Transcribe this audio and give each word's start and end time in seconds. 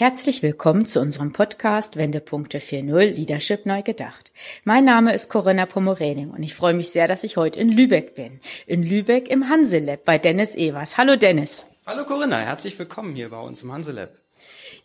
Herzlich 0.00 0.42
willkommen 0.42 0.86
zu 0.86 0.98
unserem 0.98 1.34
Podcast 1.34 1.96
Wendepunkte 1.96 2.56
4.0 2.56 3.16
Leadership 3.16 3.66
neu 3.66 3.82
gedacht. 3.82 4.32
Mein 4.64 4.86
Name 4.86 5.12
ist 5.12 5.28
Corinna 5.28 5.66
Pomorening 5.66 6.30
und 6.30 6.42
ich 6.42 6.54
freue 6.54 6.72
mich 6.72 6.88
sehr, 6.88 7.06
dass 7.06 7.22
ich 7.22 7.36
heute 7.36 7.60
in 7.60 7.68
Lübeck 7.68 8.14
bin. 8.14 8.40
In 8.66 8.82
Lübeck 8.82 9.28
im 9.28 9.50
Hanselab 9.50 10.06
bei 10.06 10.16
Dennis 10.16 10.54
Evers. 10.54 10.96
Hallo 10.96 11.16
Dennis. 11.16 11.66
Hallo 11.84 12.06
Corinna, 12.06 12.38
herzlich 12.38 12.78
willkommen 12.78 13.14
hier 13.14 13.28
bei 13.28 13.40
uns 13.40 13.62
im 13.62 13.72
Hanselab. 13.72 14.08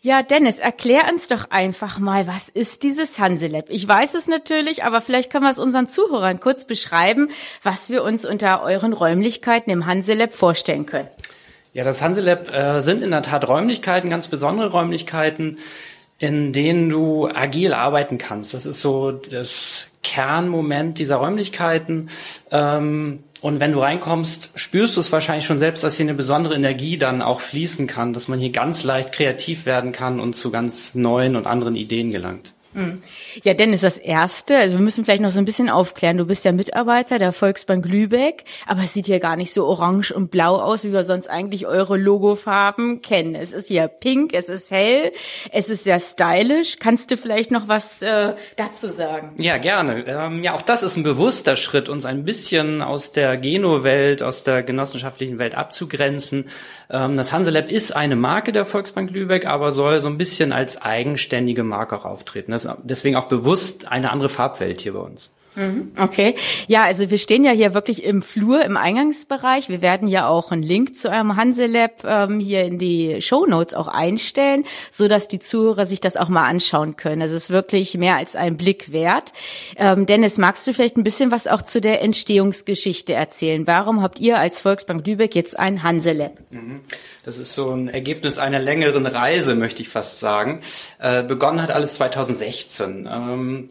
Ja, 0.02 0.22
Dennis, 0.22 0.58
erklär 0.58 1.08
uns 1.10 1.28
doch 1.28 1.50
einfach 1.50 1.98
mal, 1.98 2.26
was 2.26 2.50
ist 2.50 2.82
dieses 2.82 3.18
Hanselab? 3.18 3.70
Ich 3.70 3.88
weiß 3.88 4.12
es 4.12 4.28
natürlich, 4.28 4.84
aber 4.84 5.00
vielleicht 5.00 5.32
können 5.32 5.44
wir 5.44 5.50
es 5.50 5.58
unseren 5.58 5.88
Zuhörern 5.88 6.40
kurz 6.40 6.66
beschreiben, 6.66 7.30
was 7.62 7.88
wir 7.88 8.04
uns 8.04 8.26
unter 8.26 8.62
euren 8.62 8.92
Räumlichkeiten 8.92 9.70
im 9.70 9.86
Hanselab 9.86 10.34
vorstellen 10.34 10.84
können. 10.84 11.08
Ja, 11.76 11.84
das 11.84 12.00
Hanselab 12.00 12.50
äh, 12.54 12.80
sind 12.80 13.02
in 13.02 13.10
der 13.10 13.20
Tat 13.20 13.46
Räumlichkeiten, 13.46 14.08
ganz 14.08 14.28
besondere 14.28 14.70
Räumlichkeiten, 14.70 15.58
in 16.18 16.54
denen 16.54 16.88
du 16.88 17.28
agil 17.28 17.74
arbeiten 17.74 18.16
kannst. 18.16 18.54
Das 18.54 18.64
ist 18.64 18.80
so 18.80 19.12
das 19.12 19.88
Kernmoment 20.02 20.98
dieser 20.98 21.16
Räumlichkeiten. 21.16 22.08
Ähm, 22.50 23.24
und 23.42 23.60
wenn 23.60 23.72
du 23.72 23.80
reinkommst, 23.80 24.52
spürst 24.54 24.96
du 24.96 25.00
es 25.00 25.12
wahrscheinlich 25.12 25.44
schon 25.44 25.58
selbst, 25.58 25.84
dass 25.84 25.98
hier 25.98 26.06
eine 26.06 26.14
besondere 26.14 26.54
Energie 26.54 26.96
dann 26.96 27.20
auch 27.20 27.40
fließen 27.40 27.86
kann, 27.86 28.14
dass 28.14 28.26
man 28.26 28.38
hier 28.38 28.52
ganz 28.52 28.82
leicht 28.82 29.12
kreativ 29.12 29.66
werden 29.66 29.92
kann 29.92 30.18
und 30.18 30.34
zu 30.34 30.50
ganz 30.50 30.94
neuen 30.94 31.36
und 31.36 31.46
anderen 31.46 31.76
Ideen 31.76 32.10
gelangt. 32.10 32.54
Hm. 32.76 33.00
Ja, 33.42 33.54
Dennis, 33.54 33.80
das 33.80 33.96
Erste, 33.96 34.58
also 34.58 34.76
wir 34.76 34.84
müssen 34.84 35.06
vielleicht 35.06 35.22
noch 35.22 35.30
so 35.30 35.38
ein 35.38 35.46
bisschen 35.46 35.70
aufklären. 35.70 36.18
Du 36.18 36.26
bist 36.26 36.44
ja 36.44 36.52
Mitarbeiter 36.52 37.18
der 37.18 37.32
Volksbank 37.32 37.86
Lübeck, 37.86 38.44
aber 38.66 38.82
es 38.82 38.92
sieht 38.92 39.06
hier 39.06 39.18
gar 39.18 39.36
nicht 39.36 39.54
so 39.54 39.64
orange 39.64 40.12
und 40.12 40.30
blau 40.30 40.56
aus, 40.56 40.84
wie 40.84 40.92
wir 40.92 41.02
sonst 41.02 41.28
eigentlich 41.28 41.66
eure 41.66 41.96
Logofarben 41.96 43.00
kennen. 43.00 43.34
Es 43.34 43.54
ist 43.54 43.68
hier 43.68 43.88
pink, 43.88 44.34
es 44.34 44.50
ist 44.50 44.70
hell, 44.70 45.12
es 45.52 45.70
ist 45.70 45.84
sehr 45.84 45.98
stylisch. 46.00 46.76
Kannst 46.78 47.10
du 47.10 47.16
vielleicht 47.16 47.50
noch 47.50 47.66
was 47.66 48.02
äh, 48.02 48.34
dazu 48.56 48.88
sagen? 48.88 49.32
Ja, 49.38 49.56
gerne. 49.56 50.04
Ähm, 50.06 50.44
ja, 50.44 50.54
auch 50.54 50.62
das 50.62 50.82
ist 50.82 50.98
ein 50.98 51.02
bewusster 51.02 51.56
Schritt, 51.56 51.88
uns 51.88 52.04
ein 52.04 52.24
bisschen 52.24 52.82
aus 52.82 53.12
der 53.12 53.38
Geno-Welt, 53.38 54.22
aus 54.22 54.44
der 54.44 54.62
genossenschaftlichen 54.62 55.38
Welt 55.38 55.54
abzugrenzen. 55.54 56.50
Ähm, 56.90 57.16
das 57.16 57.32
Hanselab 57.32 57.70
ist 57.70 57.96
eine 57.96 58.16
Marke 58.16 58.52
der 58.52 58.66
Volksbank 58.66 59.10
Lübeck, 59.10 59.46
aber 59.46 59.72
soll 59.72 60.02
so 60.02 60.08
ein 60.08 60.18
bisschen 60.18 60.52
als 60.52 60.82
eigenständige 60.82 61.64
Marke 61.64 61.96
auch 61.96 62.04
auftreten. 62.04 62.52
Das 62.52 62.65
deswegen 62.82 63.16
auch 63.16 63.28
bewusst 63.28 63.88
eine 63.88 64.10
andere 64.10 64.28
Farbwelt 64.28 64.80
hier 64.80 64.92
bei 64.94 65.00
uns. 65.00 65.32
Mhm, 65.56 65.92
okay. 65.98 66.34
Ja, 66.68 66.84
also 66.84 67.10
wir 67.10 67.18
stehen 67.18 67.44
ja 67.44 67.50
hier 67.50 67.72
wirklich 67.72 68.04
im 68.04 68.20
Flur, 68.20 68.62
im 68.62 68.76
Eingangsbereich. 68.76 69.70
Wir 69.70 69.80
werden 69.80 70.06
ja 70.06 70.28
auch 70.28 70.52
einen 70.52 70.62
Link 70.62 70.94
zu 70.94 71.08
eurem 71.08 71.36
Hanselab 71.36 72.04
ähm, 72.04 72.40
hier 72.40 72.64
in 72.64 72.78
die 72.78 73.22
Show 73.22 73.46
Notes 73.46 73.74
auch 73.74 73.88
einstellen, 73.88 74.64
so 74.90 75.08
dass 75.08 75.28
die 75.28 75.38
Zuhörer 75.38 75.86
sich 75.86 76.00
das 76.00 76.16
auch 76.16 76.28
mal 76.28 76.46
anschauen 76.46 76.96
können. 76.96 77.22
Es 77.22 77.32
ist 77.32 77.48
wirklich 77.50 77.96
mehr 77.96 78.16
als 78.16 78.36
ein 78.36 78.58
Blick 78.58 78.92
wert. 78.92 79.32
Ähm, 79.76 80.04
Dennis, 80.04 80.36
magst 80.36 80.66
du 80.66 80.74
vielleicht 80.74 80.98
ein 80.98 81.04
bisschen 81.04 81.30
was 81.30 81.46
auch 81.46 81.62
zu 81.62 81.80
der 81.80 82.02
Entstehungsgeschichte 82.02 83.14
erzählen? 83.14 83.66
Warum 83.66 84.02
habt 84.02 84.20
ihr 84.20 84.38
als 84.38 84.60
Volksbank 84.60 85.06
Lübeck 85.06 85.34
jetzt 85.34 85.58
ein 85.58 85.82
Hanselab? 85.82 86.38
Mhm. 86.50 86.80
Das 87.24 87.38
ist 87.38 87.54
so 87.54 87.70
ein 87.70 87.88
Ergebnis 87.88 88.38
einer 88.38 88.58
längeren 88.58 89.06
Reise, 89.06 89.54
möchte 89.54 89.80
ich 89.80 89.88
fast 89.88 90.20
sagen. 90.20 90.60
Äh, 90.98 91.22
begonnen 91.22 91.62
hat 91.62 91.70
alles 91.70 91.94
2016. 91.94 93.08
Ähm, 93.10 93.70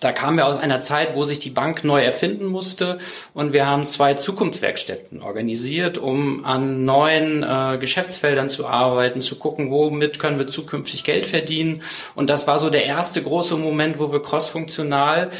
da 0.00 0.12
kamen 0.12 0.38
wir 0.38 0.46
aus 0.46 0.56
einer 0.56 0.80
Zeit, 0.80 1.14
wo 1.14 1.24
sich 1.24 1.38
die 1.38 1.50
Bank 1.50 1.84
neu 1.84 2.02
erfinden 2.02 2.46
musste 2.46 2.98
und 3.34 3.52
wir 3.52 3.66
haben 3.66 3.84
zwei 3.84 4.14
Zukunftswerkstätten 4.14 5.22
organisiert, 5.22 5.98
um 5.98 6.44
an 6.44 6.86
neuen 6.86 7.42
äh, 7.42 7.76
Geschäftsfeldern 7.78 8.48
zu 8.48 8.66
arbeiten, 8.66 9.20
zu 9.20 9.36
gucken, 9.36 9.70
womit 9.70 10.18
können 10.18 10.38
wir 10.38 10.46
zukünftig 10.46 11.04
Geld 11.04 11.26
verdienen. 11.26 11.82
Und 12.14 12.30
das 12.30 12.46
war 12.46 12.58
so 12.60 12.70
der 12.70 12.84
erste 12.84 13.22
große 13.22 13.56
Moment, 13.56 13.98
wo 13.98 14.10
wir 14.10 14.22
crossfunktional 14.22 15.30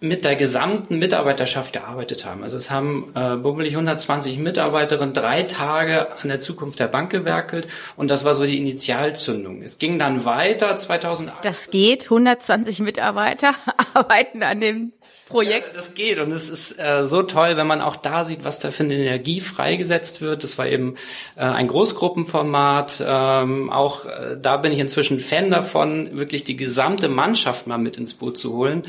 mit 0.00 0.24
der 0.24 0.34
gesamten 0.34 0.98
Mitarbeiterschaft 0.98 1.74
gearbeitet 1.74 2.24
haben. 2.24 2.42
Also 2.42 2.56
es 2.56 2.70
haben 2.70 3.12
äh, 3.14 3.36
bummelig 3.36 3.72
120 3.72 4.38
Mitarbeiterinnen 4.38 5.12
drei 5.12 5.42
Tage 5.42 6.08
an 6.22 6.28
der 6.28 6.40
Zukunft 6.40 6.80
der 6.80 6.88
Bank 6.88 7.10
gewerkelt 7.10 7.66
und 7.96 8.08
das 8.08 8.24
war 8.24 8.34
so 8.34 8.44
die 8.44 8.56
Initialzündung. 8.56 9.60
Es 9.62 9.76
ging 9.76 9.98
dann 9.98 10.24
weiter 10.24 10.74
2008. 10.74 11.44
Das 11.44 11.70
geht, 11.70 12.04
120 12.04 12.80
Mitarbeiter 12.80 13.54
arbeiten 13.94 14.42
an 14.42 14.62
dem 14.62 14.92
Projekt. 15.28 15.68
Ja, 15.68 15.72
das 15.74 15.92
geht 15.92 16.18
und 16.18 16.32
es 16.32 16.48
ist 16.48 16.78
äh, 16.78 17.06
so 17.06 17.22
toll, 17.22 17.58
wenn 17.58 17.66
man 17.66 17.82
auch 17.82 17.96
da 17.96 18.24
sieht, 18.24 18.42
was 18.42 18.58
da 18.58 18.70
für 18.70 18.84
eine 18.84 18.94
Energie 18.94 19.42
freigesetzt 19.42 20.22
wird. 20.22 20.44
Das 20.44 20.56
war 20.56 20.66
eben 20.66 20.94
äh, 21.36 21.42
ein 21.42 21.68
Großgruppenformat. 21.68 23.04
Ähm, 23.06 23.70
auch 23.70 24.06
äh, 24.06 24.38
da 24.40 24.56
bin 24.56 24.72
ich 24.72 24.78
inzwischen 24.78 25.20
Fan 25.20 25.50
davon, 25.50 26.16
wirklich 26.16 26.42
die 26.42 26.56
gesamte 26.56 27.08
Mannschaft 27.08 27.66
mal 27.66 27.78
mit 27.78 27.98
ins 27.98 28.14
Boot 28.14 28.38
zu 28.38 28.54
holen 28.54 28.82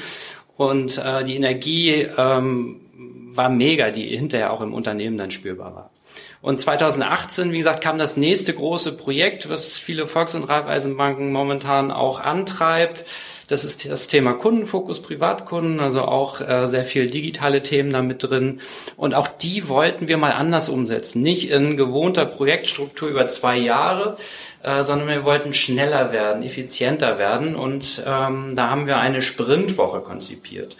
und 0.58 0.98
äh, 0.98 1.24
die 1.24 1.36
Energie 1.36 2.08
ähm, 2.18 2.82
war 3.34 3.50
mega, 3.50 3.92
die 3.92 4.16
hinterher 4.16 4.54
auch 4.54 4.62
im 4.62 4.74
Unternehmen 4.74 5.18
dann 5.18 5.32
spürbar 5.32 5.76
war. 5.76 5.90
Und 6.42 6.60
2018, 6.60 7.52
wie 7.52 7.60
gesagt, 7.60 7.82
kam 7.82 7.98
das 7.98 8.18
nächste 8.18 8.54
große 8.54 8.94
Projekt, 8.94 9.50
was 9.50 9.78
viele 9.78 10.08
Volks- 10.08 10.36
und 10.36 10.44
Raiffeisenbanken 10.44 11.32
momentan 11.32 11.92
auch 11.92 12.20
antreibt. 12.20 13.06
Das 13.52 13.66
ist 13.66 13.90
das 13.90 14.08
Thema 14.08 14.32
Kundenfokus, 14.32 15.02
Privatkunden, 15.02 15.82
also 15.82 16.04
auch 16.04 16.40
äh, 16.40 16.68
sehr 16.68 16.86
viel 16.86 17.08
digitale 17.08 17.62
Themen 17.62 17.92
da 17.92 18.02
mit 18.02 18.24
drin. 18.24 18.62
Und 18.96 19.14
auch 19.14 19.28
die 19.28 19.68
wollten 19.68 20.08
wir 20.08 20.16
mal 20.16 20.32
anders 20.32 20.70
umsetzen. 20.70 21.22
Nicht 21.22 21.50
in 21.50 21.76
gewohnter 21.76 22.26
Projektstruktur 22.26 23.10
über 23.10 23.28
zwei 23.28 23.58
Jahre, 23.58 24.16
äh, 24.64 24.84
sondern 24.84 25.10
wir 25.10 25.26
wollten 25.26 25.54
schneller 25.54 26.14
werden, 26.14 26.44
effizienter 26.44 27.18
werden. 27.18 27.58
Und 27.58 28.02
ähm, 28.08 28.56
da 28.56 28.70
haben 28.70 28.88
wir 28.88 29.00
eine 29.00 29.22
Sprintwoche 29.22 30.00
konzipiert 30.00 30.78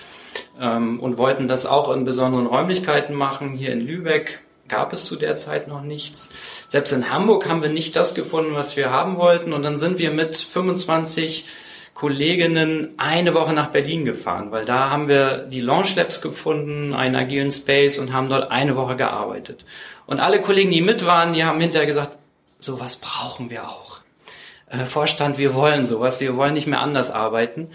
ähm, 0.58 1.02
und 1.02 1.18
wollten 1.18 1.50
das 1.50 1.66
auch 1.66 1.94
in 1.94 2.06
besonderen 2.06 2.48
Räumlichkeiten 2.48 3.14
machen, 3.14 3.52
hier 3.52 3.74
in 3.74 3.82
Lübeck 3.82 4.40
gab 4.70 4.94
es 4.94 5.04
zu 5.04 5.18
der 5.18 5.36
Zeit 5.36 5.68
noch 5.68 5.82
nichts. 5.82 6.32
Selbst 6.70 6.94
in 6.94 7.12
Hamburg 7.12 7.50
haben 7.50 7.62
wir 7.62 7.68
nicht 7.68 7.98
das 7.98 8.16
gefunden, 8.16 8.56
was 8.56 8.78
wir 8.78 8.92
haben 8.92 9.18
wollten. 9.18 9.52
Und 9.52 9.64
dann 9.64 9.78
sind 9.78 10.00
wir 10.00 10.12
mit 10.12 10.38
25 10.38 11.44
Kolleginnen 12.02 12.96
eine 12.98 13.36
Woche 13.36 13.54
nach 13.54 13.68
Berlin 13.68 14.06
gefahren, 14.06 14.52
weil 14.52 14.66
da 14.66 14.90
haben 14.90 15.08
wir 15.08 15.38
die 15.38 15.62
Launch 15.62 15.96
Labs 15.96 16.20
gefunden, 16.20 16.96
einen 16.96 17.16
agilen 17.16 17.52
Space 17.52 18.00
und 18.00 18.12
haben 18.12 18.28
dort 18.28 18.50
eine 18.50 18.76
Woche 18.76 18.96
gearbeitet. 18.96 19.66
Und 20.08 20.20
alle 20.20 20.42
Kollegen, 20.42 20.72
die 20.72 20.82
mit 20.82 21.06
waren, 21.06 21.34
die 21.34 21.44
haben 21.44 21.62
hinterher 21.62 21.86
gesagt, 21.86 22.18
sowas 22.58 22.96
brauchen 22.96 23.52
wir 23.52 23.70
auch. 23.70 24.00
Äh, 24.72 24.86
Vorstand, 24.88 25.38
wir 25.38 25.54
wollen 25.54 25.86
sowas, 25.86 26.20
wir 26.20 26.36
wollen 26.38 26.56
nicht 26.56 26.66
mehr 26.66 26.80
anders 26.80 27.12
arbeiten. 27.12 27.70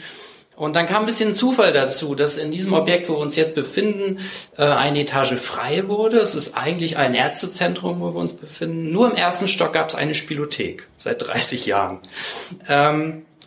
Und 0.57 0.75
dann 0.75 0.87
kam 0.87 1.05
ein 1.05 1.07
bisschen 1.07 1.33
Zufall 1.33 1.73
dazu, 1.73 2.17
dass 2.17 2.37
in 2.37 2.51
diesem 2.51 2.73
Objekt, 2.73 3.09
wo 3.09 3.13
wir 3.13 3.21
uns 3.21 3.37
jetzt 3.37 3.55
befinden, 3.55 4.19
äh, 4.59 4.65
eine 4.65 5.03
Etage 5.03 5.35
frei 5.35 5.87
wurde. 5.87 6.17
Es 6.17 6.35
ist 6.35 6.57
eigentlich 6.57 6.97
ein 6.97 7.15
Ärztezentrum, 7.15 8.01
wo 8.01 8.13
wir 8.13 8.19
uns 8.19 8.33
befinden. 8.33 8.91
Nur 8.91 9.09
im 9.09 9.17
ersten 9.17 9.47
Stock 9.47 9.73
gab 9.73 9.91
es 9.91 9.95
eine 9.95 10.17
Spielothek 10.17 10.89
seit 10.99 11.23
30 11.25 11.67
Jahren. 11.67 12.01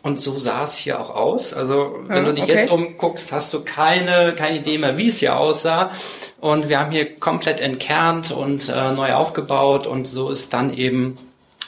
Und 0.01 0.19
so 0.19 0.37
sah 0.37 0.63
es 0.63 0.77
hier 0.77 0.99
auch 0.99 1.13
aus. 1.13 1.53
Also 1.53 1.99
wenn 2.07 2.17
ja, 2.17 2.23
du 2.23 2.33
dich 2.33 2.45
okay. 2.45 2.55
jetzt 2.55 2.71
umguckst, 2.71 3.31
hast 3.31 3.53
du 3.53 3.63
keine, 3.63 4.33
keine 4.35 4.59
Idee 4.59 4.77
mehr, 4.77 4.97
wie 4.97 5.09
es 5.09 5.19
hier 5.19 5.37
aussah. 5.37 5.91
Und 6.39 6.69
wir 6.69 6.79
haben 6.79 6.91
hier 6.91 7.15
komplett 7.19 7.59
entkernt 7.59 8.31
und 8.31 8.69
äh, 8.69 8.91
neu 8.91 9.13
aufgebaut 9.13 9.87
und 9.87 10.07
so 10.07 10.29
ist 10.29 10.53
dann 10.53 10.73
eben 10.73 11.16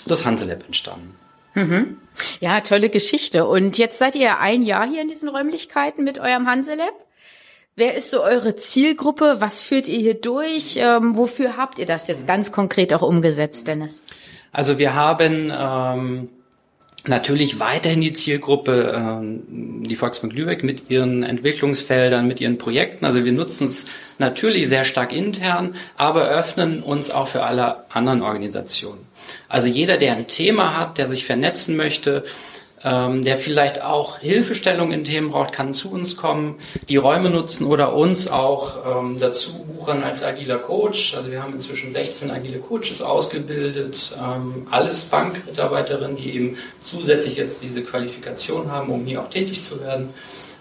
das 0.05 0.25
Hanselab 0.25 0.65
entstanden. 0.65 1.15
Mhm. 1.53 1.97
Ja, 2.39 2.61
tolle 2.61 2.89
Geschichte. 2.89 3.45
Und 3.45 3.77
jetzt 3.77 3.97
seid 3.97 4.15
ihr 4.15 4.39
ein 4.39 4.61
Jahr 4.61 4.87
hier 4.87 5.01
in 5.01 5.09
diesen 5.09 5.27
Räumlichkeiten 5.29 6.03
mit 6.03 6.19
eurem 6.19 6.47
Hanselab. 6.47 6.93
Wer 7.75 7.95
ist 7.95 8.11
so 8.11 8.21
eure 8.21 8.55
Zielgruppe? 8.55 9.37
Was 9.39 9.61
führt 9.61 9.87
ihr 9.87 9.99
hier 9.99 10.13
durch? 10.13 10.77
Ähm, 10.77 11.15
wofür 11.15 11.57
habt 11.57 11.79
ihr 11.79 11.85
das 11.85 12.07
jetzt 12.07 12.27
ganz 12.27 12.51
konkret 12.51 12.93
auch 12.93 13.01
umgesetzt, 13.01 13.67
Dennis? 13.67 14.01
Also 14.51 14.77
wir 14.77 14.93
haben 14.93 15.51
ähm, 15.57 16.29
Natürlich 17.07 17.59
weiterhin 17.59 18.01
die 18.01 18.13
Zielgruppe, 18.13 18.93
ähm, 18.95 19.83
die 19.83 19.95
Volksbank 19.95 20.33
Lübeck 20.33 20.63
mit 20.63 20.91
ihren 20.91 21.23
Entwicklungsfeldern, 21.23 22.27
mit 22.27 22.39
ihren 22.39 22.59
Projekten. 22.59 23.05
Also 23.05 23.25
wir 23.25 23.31
nutzen 23.31 23.65
es 23.65 23.87
natürlich 24.19 24.67
sehr 24.67 24.83
stark 24.83 25.11
intern, 25.11 25.75
aber 25.97 26.29
öffnen 26.29 26.83
uns 26.83 27.09
auch 27.09 27.27
für 27.27 27.41
alle 27.41 27.89
anderen 27.89 28.21
Organisationen. 28.21 28.99
Also 29.49 29.67
jeder, 29.67 29.97
der 29.97 30.15
ein 30.15 30.27
Thema 30.27 30.77
hat, 30.77 30.99
der 30.99 31.07
sich 31.07 31.25
vernetzen 31.25 31.75
möchte, 31.75 32.23
ähm, 32.83 33.23
der 33.23 33.37
vielleicht 33.37 33.81
auch 33.83 34.19
Hilfestellung 34.19 34.91
in 34.91 35.03
Themen 35.03 35.31
braucht, 35.31 35.51
kann 35.51 35.73
zu 35.73 35.91
uns 35.91 36.17
kommen, 36.17 36.55
die 36.89 36.97
Räume 36.97 37.29
nutzen 37.29 37.65
oder 37.65 37.93
uns 37.93 38.27
auch 38.27 38.77
ähm, 38.85 39.17
dazu 39.19 39.63
buchen 39.63 40.03
als 40.03 40.23
agiler 40.23 40.57
Coach. 40.57 41.15
Also 41.15 41.31
wir 41.31 41.43
haben 41.43 41.53
inzwischen 41.53 41.91
16 41.91 42.31
agile 42.31 42.59
Coaches 42.59 43.01
ausgebildet, 43.01 44.15
ähm, 44.19 44.67
alles 44.71 45.05
Bankmitarbeiterinnen, 45.05 46.17
die 46.17 46.33
eben 46.35 46.57
zusätzlich 46.81 47.37
jetzt 47.37 47.61
diese 47.61 47.83
Qualifikation 47.83 48.71
haben, 48.71 48.91
um 48.91 49.05
hier 49.05 49.21
auch 49.21 49.29
tätig 49.29 49.61
zu 49.61 49.81
werden. 49.81 50.09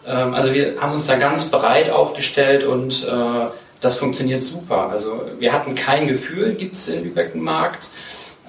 Ähm, 0.06 0.34
also 0.34 0.52
wir 0.52 0.80
haben 0.80 0.92
uns 0.92 1.06
da 1.06 1.16
ganz 1.16 1.44
breit 1.50 1.90
aufgestellt 1.90 2.64
und 2.64 3.04
äh, 3.04 3.46
das 3.80 3.96
funktioniert 3.96 4.42
super. 4.42 4.90
Also 4.90 5.22
wir 5.38 5.52
hatten 5.52 5.74
kein 5.74 6.06
Gefühl, 6.06 6.52
gibt 6.54 6.76
es 6.76 6.88
in 6.88 7.04
Lübeck 7.04 7.32
einen 7.32 7.42
Markt. 7.42 7.88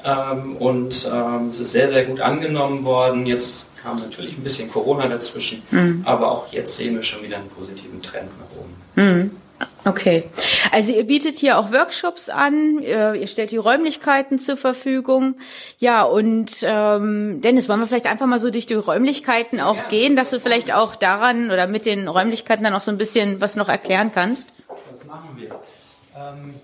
Ähm, 0.03 0.57
und 0.57 1.09
ähm, 1.11 1.47
es 1.47 1.59
ist 1.59 1.71
sehr, 1.71 1.91
sehr 1.91 2.05
gut 2.05 2.21
angenommen 2.21 2.83
worden. 2.83 3.25
Jetzt 3.25 3.67
kam 3.81 3.97
natürlich 3.97 4.37
ein 4.37 4.43
bisschen 4.43 4.69
Corona 4.69 5.07
dazwischen, 5.07 5.63
mhm. 5.71 6.03
aber 6.05 6.31
auch 6.31 6.51
jetzt 6.51 6.77
sehen 6.77 6.95
wir 6.95 7.03
schon 7.03 7.23
wieder 7.23 7.37
einen 7.37 7.49
positiven 7.49 8.01
Trend 8.01 8.29
nach 8.39 8.57
oben. 8.57 8.75
Mhm. 8.95 9.35
Okay. 9.85 10.29
Also 10.71 10.91
ihr 10.91 11.03
bietet 11.05 11.37
hier 11.37 11.57
auch 11.57 11.71
Workshops 11.71 12.29
an, 12.29 12.79
ihr 12.79 13.27
stellt 13.27 13.51
die 13.51 13.57
Räumlichkeiten 13.57 14.39
zur 14.39 14.57
Verfügung. 14.57 15.35
Ja, 15.77 16.03
und 16.03 16.51
ähm, 16.63 17.41
Dennis, 17.41 17.67
wollen 17.69 17.79
wir 17.79 17.87
vielleicht 17.87 18.07
einfach 18.07 18.27
mal 18.27 18.39
so 18.39 18.49
durch 18.51 18.65
die 18.65 18.75
Räumlichkeiten 18.75 19.59
auch 19.59 19.77
ja. 19.77 19.87
gehen, 19.87 20.15
dass 20.15 20.29
du 20.29 20.39
vielleicht 20.39 20.73
auch 20.73 20.95
daran 20.95 21.51
oder 21.51 21.67
mit 21.67 21.85
den 21.85 22.07
Räumlichkeiten 22.07 22.63
dann 22.63 22.73
auch 22.73 22.79
so 22.79 22.91
ein 22.91 22.97
bisschen 22.97 23.41
was 23.41 23.55
noch 23.55 23.69
erklären 23.69 24.11
kannst? 24.13 24.53
Das 24.91 25.05
machen 25.05 25.29
wir. 25.35 25.59
Ähm, 26.15 26.55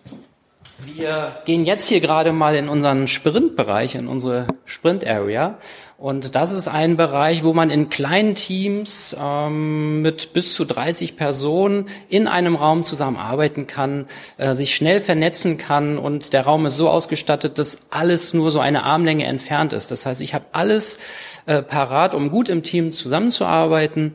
wir 0.85 1.41
gehen 1.45 1.65
jetzt 1.65 1.87
hier 1.87 2.01
gerade 2.01 2.31
mal 2.31 2.55
in 2.55 2.69
unseren 2.69 3.07
Sprintbereich, 3.07 3.95
in 3.95 4.07
unsere 4.07 4.47
Sprint-Area. 4.65 5.57
Und 5.97 6.35
das 6.35 6.51
ist 6.51 6.67
ein 6.67 6.95
Bereich, 6.95 7.43
wo 7.43 7.53
man 7.53 7.71
in 7.71 7.89
kleinen 7.89 8.35
Teams 8.35 9.15
ähm, 9.19 10.03
mit 10.03 10.33
bis 10.33 10.53
zu 10.53 10.65
30 10.65 11.17
Personen 11.17 11.87
in 12.09 12.27
einem 12.27 12.55
Raum 12.55 12.83
zusammenarbeiten 12.83 13.65
kann, 13.65 14.05
äh, 14.37 14.53
sich 14.53 14.75
schnell 14.75 15.01
vernetzen 15.01 15.57
kann 15.57 15.97
und 15.97 16.33
der 16.33 16.43
Raum 16.43 16.67
ist 16.67 16.77
so 16.77 16.89
ausgestattet, 16.89 17.57
dass 17.57 17.79
alles 17.89 18.35
nur 18.35 18.51
so 18.51 18.59
eine 18.59 18.83
Armlänge 18.83 19.25
entfernt 19.25 19.73
ist. 19.73 19.89
Das 19.89 20.05
heißt, 20.05 20.21
ich 20.21 20.35
habe 20.35 20.45
alles 20.51 20.99
äh, 21.47 21.63
parat, 21.63 22.13
um 22.13 22.29
gut 22.29 22.49
im 22.49 22.61
Team 22.61 22.91
zusammenzuarbeiten 22.91 24.13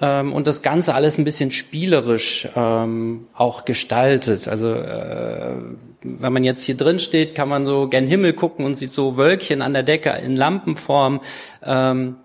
ähm, 0.00 0.32
und 0.32 0.46
das 0.46 0.62
Ganze 0.62 0.94
alles 0.94 1.18
ein 1.18 1.24
bisschen 1.24 1.50
spielerisch 1.50 2.48
ähm, 2.56 3.26
auch 3.34 3.64
gestaltet. 3.64 4.48
Also 4.48 4.74
äh, 4.74 5.56
wenn 6.02 6.32
man 6.32 6.44
jetzt 6.44 6.64
hier 6.64 6.76
drin 6.76 6.98
steht, 6.98 7.34
kann 7.34 7.48
man 7.48 7.66
so 7.66 7.88
gen 7.88 8.06
Himmel 8.06 8.32
gucken 8.32 8.64
und 8.64 8.74
sieht 8.74 8.92
so 8.92 9.16
Wölkchen 9.16 9.62
an 9.62 9.72
der 9.72 9.82
Decke 9.82 10.10
in 10.10 10.36
Lampenform. 10.36 11.20
Ähm, 11.62 12.16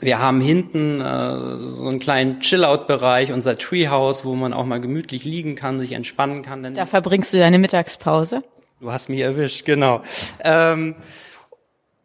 wir 0.00 0.18
haben 0.18 0.40
hinten 0.40 1.00
äh, 1.00 1.56
so 1.56 1.86
einen 1.86 1.98
kleinen 1.98 2.40
Chill-Out-Bereich, 2.40 3.32
unser 3.32 3.56
Treehouse, 3.56 4.24
wo 4.24 4.34
man 4.34 4.52
auch 4.52 4.66
mal 4.66 4.80
gemütlich 4.80 5.24
liegen 5.24 5.54
kann, 5.54 5.78
sich 5.78 5.92
entspannen 5.92 6.42
kann. 6.42 6.74
Da 6.74 6.84
verbringst 6.84 7.32
du 7.32 7.38
deine 7.38 7.58
Mittagspause? 7.58 8.42
Du 8.80 8.92
hast 8.92 9.08
mich 9.08 9.20
erwischt, 9.20 9.64
genau. 9.64 10.02
Ähm, 10.42 10.96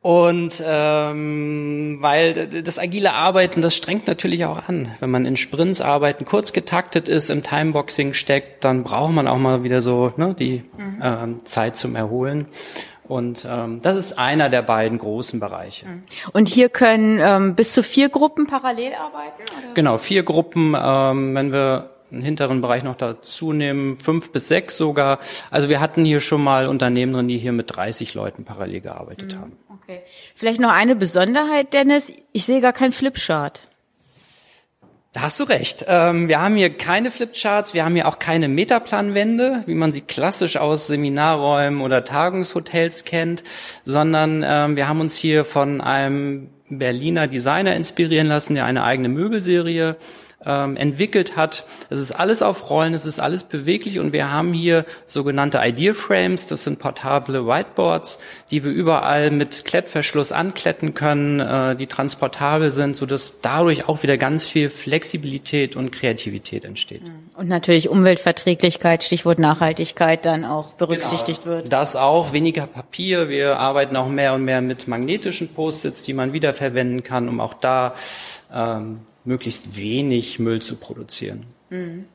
und 0.01 0.63
ähm, 0.65 1.97
weil 1.99 2.47
das 2.63 2.79
agile 2.79 3.13
Arbeiten, 3.13 3.61
das 3.61 3.75
strengt 3.75 4.07
natürlich 4.07 4.45
auch 4.45 4.69
an. 4.69 4.95
Wenn 5.01 5.09
man 5.09 5.25
in 5.25 5.35
Sprints 5.35 5.81
arbeiten, 5.81 6.23
kurz 6.23 6.53
getaktet 6.53 7.09
ist, 7.09 7.29
im 7.29 7.43
Timeboxing 7.43 8.13
steckt, 8.13 8.63
dann 8.63 8.83
braucht 8.83 9.11
man 9.11 9.27
auch 9.27 9.37
mal 9.37 9.63
wieder 9.63 9.81
so 9.81 10.13
ne, 10.15 10.33
die 10.39 10.63
mhm. 10.77 11.01
ähm, 11.03 11.39
Zeit 11.43 11.75
zum 11.75 11.97
Erholen. 11.97 12.47
Und 13.09 13.45
ähm, 13.49 13.81
das 13.81 13.97
ist 13.97 14.17
einer 14.17 14.49
der 14.49 14.61
beiden 14.61 14.99
großen 14.99 15.39
Bereiche. 15.39 15.87
Mhm. 15.87 16.03
Und 16.31 16.47
hier 16.47 16.69
können 16.69 17.19
ähm, 17.21 17.55
bis 17.55 17.73
zu 17.73 17.83
vier 17.83 18.07
Gruppen 18.07 18.47
parallel 18.47 18.93
arbeiten? 18.93 19.41
Oder? 19.41 19.73
Genau, 19.73 19.97
vier 19.97 20.23
Gruppen. 20.23 20.77
Ähm, 20.79 21.35
wenn 21.35 21.51
wir 21.51 21.89
einen 22.11 22.21
hinteren 22.21 22.61
Bereich 22.61 22.83
noch 22.83 22.95
dazu 22.95 23.53
nehmen, 23.53 23.97
fünf 23.97 24.31
bis 24.31 24.47
sechs 24.47 24.77
sogar. 24.77 25.19
Also 25.51 25.69
wir 25.69 25.79
hatten 25.79 26.05
hier 26.05 26.21
schon 26.21 26.43
mal 26.43 26.67
Unternehmen 26.67 27.13
drin, 27.13 27.27
die 27.27 27.37
hier 27.37 27.51
mit 27.51 27.75
30 27.75 28.13
Leuten 28.13 28.45
parallel 28.45 28.81
gearbeitet 28.81 29.35
mhm. 29.35 29.39
haben. 29.39 29.57
Okay. 29.83 30.01
Vielleicht 30.35 30.59
noch 30.59 30.71
eine 30.71 30.95
Besonderheit, 30.95 31.73
Dennis. 31.73 32.13
Ich 32.31 32.45
sehe 32.45 32.61
gar 32.61 32.73
kein 32.73 32.91
Flipchart. 32.91 33.63
Da 35.13 35.21
hast 35.21 35.39
du 35.39 35.43
recht. 35.43 35.85
Ähm, 35.87 36.27
wir 36.27 36.39
haben 36.39 36.55
hier 36.55 36.69
keine 36.69 37.09
Flipcharts, 37.09 37.73
wir 37.73 37.83
haben 37.83 37.95
hier 37.95 38.07
auch 38.07 38.19
keine 38.19 38.47
Metaplanwände, 38.47 39.63
wie 39.65 39.73
man 39.73 39.91
sie 39.91 40.01
klassisch 40.01 40.57
aus 40.57 40.85
Seminarräumen 40.85 41.81
oder 41.81 42.03
Tagungshotels 42.03 43.05
kennt, 43.05 43.43
sondern 43.85 44.45
ähm, 44.47 44.75
wir 44.75 44.87
haben 44.87 45.01
uns 45.01 45.17
hier 45.17 45.45
von 45.45 45.81
einem 45.81 46.51
Berliner 46.69 47.25
Designer 47.25 47.75
inspirieren 47.75 48.27
lassen, 48.27 48.53
der 48.53 48.65
eine 48.65 48.83
eigene 48.83 49.09
Möbelserie 49.09 49.95
ähm, 50.45 50.77
entwickelt 50.77 51.35
hat. 51.35 51.65
Es 51.89 51.99
ist 51.99 52.11
alles 52.11 52.41
auf 52.41 52.69
Rollen, 52.69 52.93
es 52.93 53.05
ist 53.05 53.19
alles 53.19 53.43
beweglich 53.43 53.99
und 53.99 54.13
wir 54.13 54.31
haben 54.31 54.53
hier 54.53 54.85
sogenannte 55.05 55.59
Idea 55.61 55.93
Frames, 55.93 56.47
das 56.47 56.63
sind 56.63 56.79
portable 56.79 57.45
Whiteboards, 57.45 58.19
die 58.51 58.63
wir 58.63 58.71
überall 58.71 59.31
mit 59.31 59.65
Klettverschluss 59.65 60.31
ankletten 60.31 60.93
können, 60.93 61.39
äh, 61.39 61.75
die 61.75 61.87
transportabel 61.87 62.71
sind, 62.71 62.95
sodass 62.95 63.41
dadurch 63.41 63.89
auch 63.89 64.03
wieder 64.03 64.17
ganz 64.17 64.43
viel 64.43 64.69
Flexibilität 64.69 65.75
und 65.75 65.91
Kreativität 65.91 66.63
entsteht. 66.63 67.01
Und 67.35 67.49
natürlich 67.49 67.89
Umweltverträglichkeit, 67.89 69.03
Stichwort 69.03 69.39
Nachhaltigkeit 69.39 70.25
dann 70.25 70.45
auch 70.45 70.73
berücksichtigt 70.73 71.43
genau, 71.43 71.55
wird. 71.57 71.73
Das 71.73 71.95
auch, 71.95 72.31
weniger 72.31 72.67
Papier. 72.67 73.29
Wir 73.29 73.57
arbeiten 73.57 73.95
auch 73.95 74.07
mehr 74.07 74.33
und 74.33 74.45
mehr 74.45 74.61
mit 74.61 74.87
magnetischen 74.87 75.49
Post-its, 75.49 76.03
die 76.03 76.13
man 76.13 76.31
wiederverwenden 76.31 77.03
kann, 77.03 77.27
um 77.27 77.41
auch 77.41 77.53
da 77.53 77.95
ähm, 78.53 79.01
möglichst 79.25 79.75
wenig 79.75 80.39
Müll 80.39 80.61
zu 80.61 80.75
produzieren. 80.75 81.45
Mhm. 81.69 82.05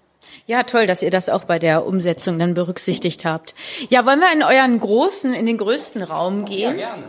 Ja, 0.46 0.62
toll, 0.62 0.86
dass 0.86 1.02
ihr 1.02 1.10
das 1.10 1.28
auch 1.28 1.44
bei 1.44 1.58
der 1.58 1.86
Umsetzung 1.86 2.38
dann 2.38 2.54
berücksichtigt 2.54 3.24
habt. 3.24 3.54
Ja, 3.90 4.06
wollen 4.06 4.20
wir 4.20 4.32
in 4.32 4.42
euren 4.42 4.80
großen, 4.80 5.34
in 5.34 5.46
den 5.46 5.58
größten 5.58 6.02
Raum 6.02 6.44
gehen? 6.44 6.78
Ja, 6.78 6.96
gerne. 6.96 7.04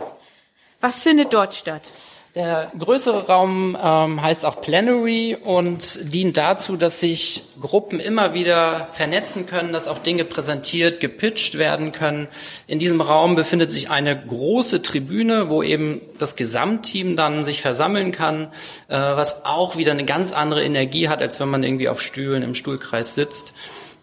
Was 0.82 1.02
findet 1.02 1.34
dort 1.34 1.56
statt? 1.56 1.92
Der 2.36 2.70
größere 2.78 3.28
Raum 3.28 3.78
ähm, 3.82 4.22
heißt 4.22 4.46
auch 4.46 4.60
Plenary 4.60 5.38
und 5.42 6.14
dient 6.14 6.36
dazu, 6.36 6.76
dass 6.76 7.00
sich 7.00 7.44
Gruppen 7.62 8.02
immer 8.02 8.34
wieder 8.34 8.90
vernetzen 8.92 9.48
können, 9.48 9.72
dass 9.72 9.88
auch 9.88 10.00
Dinge 10.00 10.26
präsentiert, 10.26 11.00
gepitcht 11.00 11.58
werden 11.58 11.94
können. 11.94 12.28
In 12.68 12.78
diesem 12.78 13.00
Raum 13.00 13.36
befindet 13.36 13.72
sich 13.72 13.90
eine 13.90 14.22
große 14.22 14.82
Tribüne, 14.82 15.48
wo 15.48 15.64
eben 15.64 16.02
das 16.20 16.36
Gesamtteam 16.36 17.16
dann 17.16 17.46
sich 17.46 17.62
versammeln 17.62 18.12
kann, 18.12 18.48
äh, 18.90 18.98
was 18.98 19.46
auch 19.46 19.78
wieder 19.78 19.94
eine 19.94 20.04
ganz 20.04 20.34
andere 20.34 20.62
Energie 20.62 21.08
hat, 21.08 21.22
als 21.22 21.40
wenn 21.40 21.48
man 21.48 21.64
irgendwie 21.64 21.88
auf 21.88 22.02
Stühlen 22.02 22.44
im 22.44 22.54
Stuhlkreis 22.54 23.16
sitzt. 23.16 23.54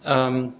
Ähm, 0.06 0.55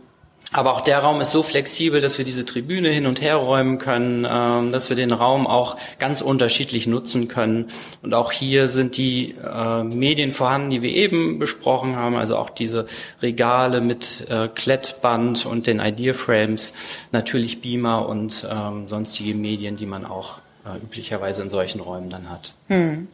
aber 0.53 0.73
auch 0.73 0.83
der 0.83 0.99
Raum 0.99 1.21
ist 1.21 1.31
so 1.31 1.43
flexibel, 1.43 2.01
dass 2.01 2.19
wir 2.19 2.25
diese 2.25 2.45
Tribüne 2.45 2.91
hin 2.91 3.07
und 3.07 3.21
her 3.21 3.37
räumen 3.37 3.79
können, 3.79 4.27
ähm, 4.29 4.73
dass 4.73 4.89
wir 4.89 4.97
den 4.97 5.13
Raum 5.13 5.47
auch 5.47 5.77
ganz 5.99 6.21
unterschiedlich 6.21 6.87
nutzen 6.87 7.29
können. 7.29 7.71
Und 8.03 8.15
auch 8.15 8.33
hier 8.33 8.69
sind 8.69 8.97
die 8.97 9.35
äh, 9.43 9.83
Medien 9.83 10.33
vorhanden, 10.33 10.71
die 10.71 10.83
wir 10.83 10.91
eben 10.91 11.39
besprochen 11.39 11.97
haben, 11.97 12.17
also 12.17 12.37
auch 12.37 12.51
diese 12.51 12.87
Regale 13.23 13.81
mit 13.81 14.27
äh, 14.29 14.49
Klettband 14.49 15.47
und 15.47 15.67
den 15.67 15.81
Idea 15.81 16.13
Frames, 16.15 16.75
natürlich 17.13 17.61
Beamer 17.63 18.09
und 18.09 18.47
ähm, 18.51 18.89
sonstige 18.89 19.35
Medien, 19.35 19.77
die 19.77 19.87
man 19.87 20.05
auch 20.05 20.39
äh, 20.67 20.77
üblicherweise 20.77 21.43
in 21.43 21.51
solchen 21.51 21.81
Räumen 21.81 22.11
dann 22.11 22.31
hat. 22.31 22.55
Hm. 22.69 23.09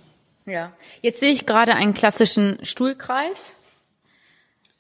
Ja, 0.45 0.73
jetzt 1.03 1.21
sehe 1.21 1.33
ich 1.33 1.47
gerade 1.47 1.75
einen 1.75 1.95
klassischen 1.95 2.59
Stuhlkreis. 2.63 3.57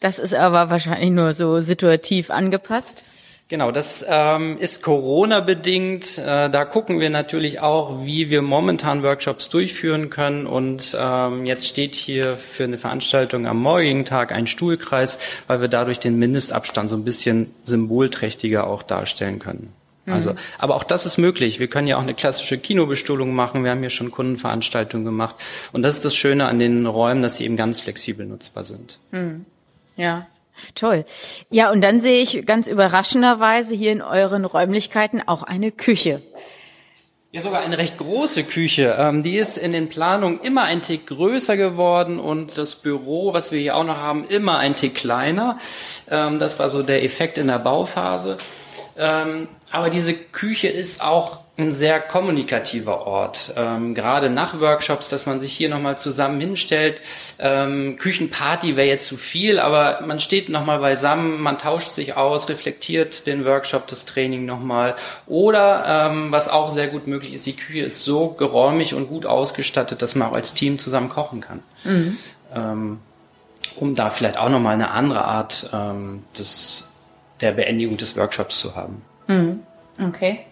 Das 0.00 0.18
ist 0.18 0.34
aber 0.34 0.70
wahrscheinlich 0.70 1.10
nur 1.10 1.34
so 1.34 1.60
situativ 1.60 2.30
angepasst. 2.30 3.04
Genau, 3.48 3.72
das 3.72 4.04
ähm, 4.06 4.58
ist 4.58 4.82
Corona-bedingt. 4.82 6.18
Äh, 6.18 6.50
da 6.50 6.66
gucken 6.66 7.00
wir 7.00 7.08
natürlich 7.08 7.60
auch, 7.60 8.04
wie 8.04 8.28
wir 8.28 8.42
momentan 8.42 9.02
Workshops 9.02 9.48
durchführen 9.48 10.10
können. 10.10 10.46
Und 10.46 10.94
ähm, 11.00 11.46
jetzt 11.46 11.66
steht 11.66 11.94
hier 11.94 12.36
für 12.36 12.64
eine 12.64 12.76
Veranstaltung 12.76 13.46
am 13.46 13.62
morgigen 13.62 14.04
Tag 14.04 14.32
ein 14.32 14.46
Stuhlkreis, 14.46 15.18
weil 15.46 15.62
wir 15.62 15.68
dadurch 15.68 15.98
den 15.98 16.18
Mindestabstand 16.18 16.90
so 16.90 16.96
ein 16.96 17.04
bisschen 17.04 17.50
symbolträchtiger 17.64 18.66
auch 18.66 18.82
darstellen 18.82 19.38
können. 19.38 19.72
Mhm. 20.04 20.12
Also, 20.12 20.34
aber 20.58 20.76
auch 20.76 20.84
das 20.84 21.06
ist 21.06 21.16
möglich. 21.16 21.58
Wir 21.58 21.68
können 21.68 21.86
ja 21.86 21.96
auch 21.96 22.02
eine 22.02 22.14
klassische 22.14 22.58
Kinobestuhlung 22.58 23.34
machen. 23.34 23.64
Wir 23.64 23.70
haben 23.70 23.80
hier 23.80 23.88
schon 23.88 24.10
Kundenveranstaltungen 24.10 25.06
gemacht. 25.06 25.36
Und 25.72 25.80
das 25.80 25.94
ist 25.94 26.04
das 26.04 26.14
Schöne 26.14 26.44
an 26.44 26.58
den 26.58 26.84
Räumen, 26.84 27.22
dass 27.22 27.38
sie 27.38 27.46
eben 27.46 27.56
ganz 27.56 27.80
flexibel 27.80 28.26
nutzbar 28.26 28.66
sind. 28.66 28.98
Mhm. 29.10 29.46
Ja, 29.98 30.26
Toll. 30.74 31.04
Ja, 31.50 31.70
und 31.70 31.82
dann 31.82 32.00
sehe 32.00 32.22
ich 32.22 32.44
ganz 32.46 32.66
überraschenderweise 32.66 33.74
hier 33.74 33.92
in 33.92 34.02
euren 34.02 34.44
Räumlichkeiten 34.44 35.22
auch 35.26 35.42
eine 35.42 35.72
Küche. 35.72 36.22
Ja, 37.30 37.42
sogar 37.42 37.60
eine 37.60 37.76
recht 37.76 37.98
große 37.98 38.44
Küche. 38.44 38.96
Ähm, 38.98 39.22
die 39.22 39.36
ist 39.36 39.58
in 39.58 39.72
den 39.72 39.88
Planungen 39.88 40.40
immer 40.40 40.64
ein 40.64 40.80
Tick 40.80 41.06
größer 41.08 41.58
geworden 41.58 42.18
und 42.18 42.56
das 42.56 42.76
Büro, 42.76 43.34
was 43.34 43.52
wir 43.52 43.60
hier 43.60 43.76
auch 43.76 43.84
noch 43.84 43.98
haben, 43.98 44.26
immer 44.26 44.58
ein 44.58 44.76
Tick 44.76 44.94
kleiner. 44.94 45.58
Ähm, 46.10 46.38
das 46.38 46.58
war 46.58 46.70
so 46.70 46.82
der 46.82 47.04
Effekt 47.04 47.36
in 47.36 47.48
der 47.48 47.58
Bauphase. 47.58 48.38
Ähm, 48.96 49.48
aber 49.70 49.90
diese 49.90 50.14
Küche 50.14 50.68
ist 50.68 51.02
auch 51.02 51.40
ein 51.58 51.72
sehr 51.72 51.98
kommunikativer 51.98 53.06
Ort. 53.06 53.52
Ähm, 53.56 53.94
gerade 53.94 54.30
nach 54.30 54.60
Workshops, 54.60 55.08
dass 55.08 55.26
man 55.26 55.40
sich 55.40 55.52
hier 55.52 55.68
nochmal 55.68 55.98
zusammen 55.98 56.40
hinstellt. 56.40 57.00
Ähm, 57.40 57.96
Küchenparty 57.98 58.76
wäre 58.76 58.86
jetzt 58.86 59.08
zu 59.08 59.16
viel, 59.16 59.58
aber 59.58 60.00
man 60.06 60.20
steht 60.20 60.48
nochmal 60.48 60.78
beisammen, 60.78 61.40
man 61.40 61.58
tauscht 61.58 61.90
sich 61.90 62.16
aus, 62.16 62.48
reflektiert 62.48 63.26
den 63.26 63.44
Workshop, 63.44 63.88
das 63.88 64.04
Training 64.04 64.44
nochmal. 64.44 64.94
Oder 65.26 66.10
ähm, 66.12 66.30
was 66.30 66.48
auch 66.48 66.70
sehr 66.70 66.86
gut 66.86 67.08
möglich 67.08 67.32
ist, 67.32 67.44
die 67.46 67.56
Küche 67.56 67.82
ist 67.82 68.04
so 68.04 68.28
geräumig 68.28 68.94
und 68.94 69.08
gut 69.08 69.26
ausgestattet, 69.26 70.00
dass 70.00 70.14
man 70.14 70.30
auch 70.30 70.34
als 70.34 70.54
Team 70.54 70.78
zusammen 70.78 71.08
kochen 71.08 71.40
kann. 71.40 71.62
Mhm. 71.82 72.18
Ähm, 72.54 72.98
um 73.74 73.96
da 73.96 74.10
vielleicht 74.10 74.38
auch 74.38 74.48
nochmal 74.48 74.74
eine 74.74 74.92
andere 74.92 75.24
Art 75.24 75.70
ähm, 75.72 76.22
des, 76.38 76.88
der 77.40 77.50
Beendigung 77.50 77.96
des 77.96 78.16
Workshops 78.16 78.60
zu 78.60 78.76
haben. 78.76 79.02
Mhm. 79.26 79.60
Okay. 80.00 80.44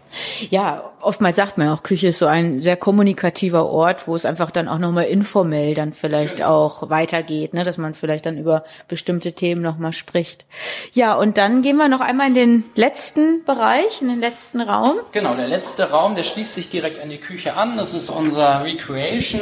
Ja, 0.51 0.91
oftmals 1.01 1.37
sagt 1.37 1.59
man 1.59 1.69
auch, 1.69 1.83
Küche 1.83 2.09
ist 2.09 2.19
so 2.19 2.27
ein 2.27 2.63
sehr 2.63 2.77
kommunikativer 2.77 3.67
Ort, 3.67 4.09
wo 4.09 4.15
es 4.15 4.25
einfach 4.25 4.51
dann 4.51 4.69
auch 4.69 4.79
nochmal 4.79 5.05
informell 5.05 5.75
dann 5.75 5.93
vielleicht 5.93 6.43
auch 6.43 6.89
weitergeht, 6.91 7.55
ne, 7.55 7.65
dass 7.65 7.79
man 7.79 7.95
vielleicht 7.95 8.27
dann 8.27 8.39
über 8.39 8.65
bestimmte 8.89 9.33
Themen 9.33 9.63
nochmal 9.63 9.93
spricht. 9.93 10.47
Ja, 10.93 11.15
und 11.15 11.39
dann 11.39 11.63
gehen 11.63 11.77
wir 11.77 11.89
noch 11.89 12.01
einmal 12.01 12.29
in 12.29 12.35
den 12.35 12.65
letzten 12.75 13.45
Bereich, 13.45 14.01
in 14.01 14.09
den 14.09 14.21
letzten 14.21 14.61
Raum. 14.61 14.97
Genau, 15.13 15.35
der 15.35 15.49
letzte 15.49 15.91
Raum, 15.91 16.15
der 16.15 16.23
schließt 16.23 16.55
sich 16.55 16.71
direkt 16.71 17.01
an 17.01 17.11
die 17.11 17.19
Küche 17.19 17.55
an. 17.57 17.77
Das 17.77 17.95
ist 17.95 18.11
unser 18.11 18.65
Recreation. 18.65 19.41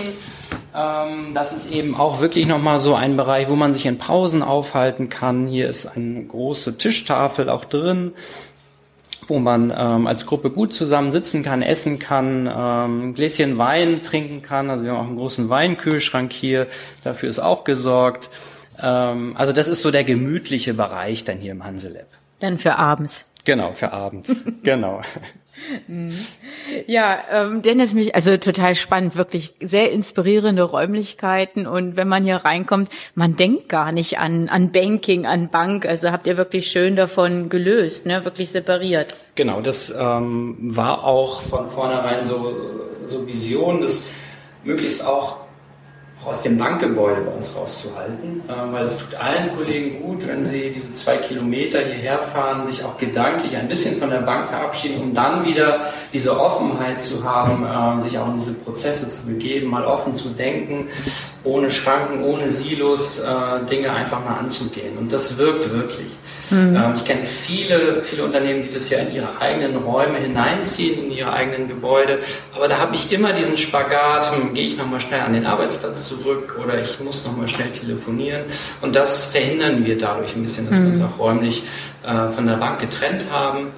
Ähm, 0.74 1.34
das 1.34 1.52
ist 1.52 1.70
eben 1.70 1.96
auch 1.96 2.20
wirklich 2.20 2.46
nochmal 2.46 2.80
so 2.80 2.94
ein 2.94 3.16
Bereich, 3.16 3.48
wo 3.48 3.54
man 3.54 3.74
sich 3.74 3.86
in 3.86 3.98
Pausen 3.98 4.42
aufhalten 4.42 5.08
kann. 5.08 5.46
Hier 5.46 5.68
ist 5.68 5.86
eine 5.86 6.24
große 6.24 6.78
Tischtafel 6.78 7.48
auch 7.48 7.64
drin 7.64 8.12
wo 9.28 9.38
man 9.38 9.72
ähm, 9.76 10.06
als 10.06 10.26
Gruppe 10.26 10.50
gut 10.50 10.72
zusammen 10.72 11.12
sitzen 11.12 11.42
kann, 11.42 11.62
essen 11.62 11.98
kann, 11.98 12.46
ähm, 12.46 13.08
ein 13.08 13.14
Gläschen 13.14 13.58
Wein 13.58 14.02
trinken 14.02 14.42
kann. 14.42 14.70
Also 14.70 14.84
wir 14.84 14.92
haben 14.92 14.98
auch 14.98 15.06
einen 15.06 15.16
großen 15.16 15.48
Weinkühlschrank 15.48 16.32
hier, 16.32 16.66
dafür 17.02 17.28
ist 17.28 17.38
auch 17.38 17.64
gesorgt. 17.64 18.30
Ähm, 18.80 19.34
also 19.36 19.52
das 19.52 19.68
ist 19.68 19.82
so 19.82 19.90
der 19.90 20.04
gemütliche 20.04 20.74
Bereich 20.74 21.24
dann 21.24 21.38
hier 21.38 21.52
im 21.52 21.64
Hanselab. 21.64 22.06
Dann 22.40 22.58
für 22.58 22.76
abends. 22.76 23.26
Genau, 23.44 23.72
für 23.72 23.92
abends. 23.92 24.44
genau. 24.62 25.02
Ja, 26.86 27.18
ähm, 27.30 27.62
Dennis, 27.62 27.94
mich, 27.94 28.14
also 28.14 28.36
total 28.36 28.74
spannend, 28.74 29.16
wirklich 29.16 29.54
sehr 29.60 29.92
inspirierende 29.92 30.62
Räumlichkeiten. 30.62 31.66
Und 31.66 31.96
wenn 31.96 32.08
man 32.08 32.24
hier 32.24 32.36
reinkommt, 32.36 32.88
man 33.14 33.36
denkt 33.36 33.68
gar 33.68 33.92
nicht 33.92 34.18
an, 34.18 34.48
an 34.48 34.72
Banking, 34.72 35.26
an 35.26 35.50
Bank, 35.50 35.86
also 35.86 36.10
habt 36.10 36.26
ihr 36.26 36.36
wirklich 36.36 36.68
schön 36.68 36.96
davon 36.96 37.48
gelöst, 37.48 38.06
ne, 38.06 38.24
wirklich 38.24 38.50
separiert. 38.50 39.14
Genau, 39.34 39.60
das 39.60 39.94
ähm, 39.96 40.56
war 40.58 41.04
auch 41.04 41.42
von 41.42 41.68
vornherein 41.68 42.24
so, 42.24 42.54
so 43.08 43.26
Vision, 43.26 43.80
das 43.80 44.04
möglichst 44.64 45.04
auch 45.06 45.43
aus 46.24 46.42
dem 46.42 46.56
Bankgebäude 46.56 47.20
bei 47.20 47.32
uns 47.32 47.54
rauszuhalten, 47.54 48.42
äh, 48.48 48.72
weil 48.72 48.84
es 48.84 48.96
tut 48.96 49.14
allen 49.14 49.54
Kollegen 49.54 50.02
gut, 50.02 50.26
wenn 50.26 50.44
sie 50.44 50.70
diese 50.70 50.92
zwei 50.92 51.18
Kilometer 51.18 51.80
hierher 51.80 52.18
fahren, 52.18 52.64
sich 52.64 52.82
auch 52.82 52.96
gedanklich 52.96 53.56
ein 53.56 53.68
bisschen 53.68 53.98
von 53.98 54.10
der 54.10 54.20
Bank 54.20 54.48
verabschieden, 54.48 55.02
um 55.02 55.14
dann 55.14 55.44
wieder 55.44 55.80
diese 56.12 56.38
Offenheit 56.38 57.02
zu 57.02 57.24
haben, 57.24 57.66
äh, 57.66 58.02
sich 58.02 58.18
auch 58.18 58.28
in 58.28 58.38
diese 58.38 58.54
Prozesse 58.54 59.10
zu 59.10 59.22
begeben, 59.22 59.68
mal 59.68 59.84
offen 59.84 60.14
zu 60.14 60.30
denken, 60.30 60.88
ohne 61.44 61.70
Schranken, 61.70 62.24
ohne 62.24 62.48
Silos, 62.48 63.18
äh, 63.18 63.64
Dinge 63.68 63.92
einfach 63.92 64.24
mal 64.24 64.38
anzugehen. 64.38 64.96
Und 64.96 65.12
das 65.12 65.36
wirkt 65.36 65.70
wirklich. 65.70 66.12
Mhm. 66.50 66.76
Ähm, 66.76 66.92
ich 66.96 67.04
kenne 67.04 67.26
viele, 67.26 68.02
viele 68.02 68.24
Unternehmen, 68.24 68.62
die 68.62 68.70
das 68.70 68.88
ja 68.88 68.98
in 68.98 69.14
ihre 69.14 69.40
eigenen 69.40 69.76
Räume 69.76 70.18
hineinziehen, 70.18 71.04
in 71.04 71.10
ihre 71.10 71.32
eigenen 71.32 71.68
Gebäude. 71.68 72.20
Aber 72.54 72.68
da 72.68 72.78
habe 72.78 72.94
ich 72.94 73.12
immer 73.12 73.34
diesen 73.34 73.58
Spagat, 73.58 74.34
hm, 74.34 74.54
gehe 74.54 74.66
ich 74.68 74.76
nochmal 74.76 75.00
schnell 75.00 75.20
an 75.20 75.34
den 75.34 75.44
Arbeitsplatz 75.44 76.13
zurück 76.16 76.56
oder 76.62 76.80
ich 76.80 77.00
muss 77.00 77.24
nochmal 77.24 77.48
schnell 77.48 77.70
telefonieren. 77.70 78.42
Und 78.80 78.96
das 78.96 79.26
verhindern 79.26 79.84
wir 79.84 79.98
dadurch 79.98 80.34
ein 80.34 80.42
bisschen, 80.42 80.68
dass 80.68 80.78
mhm. 80.78 80.84
wir 80.84 80.90
uns 80.90 81.02
auch 81.02 81.18
räumlich 81.18 81.62
äh, 82.06 82.28
von 82.28 82.46
der 82.46 82.56
Bank 82.56 82.80
getrennt 82.80 83.26
haben. 83.30 83.68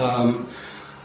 Ähm, 0.00 0.36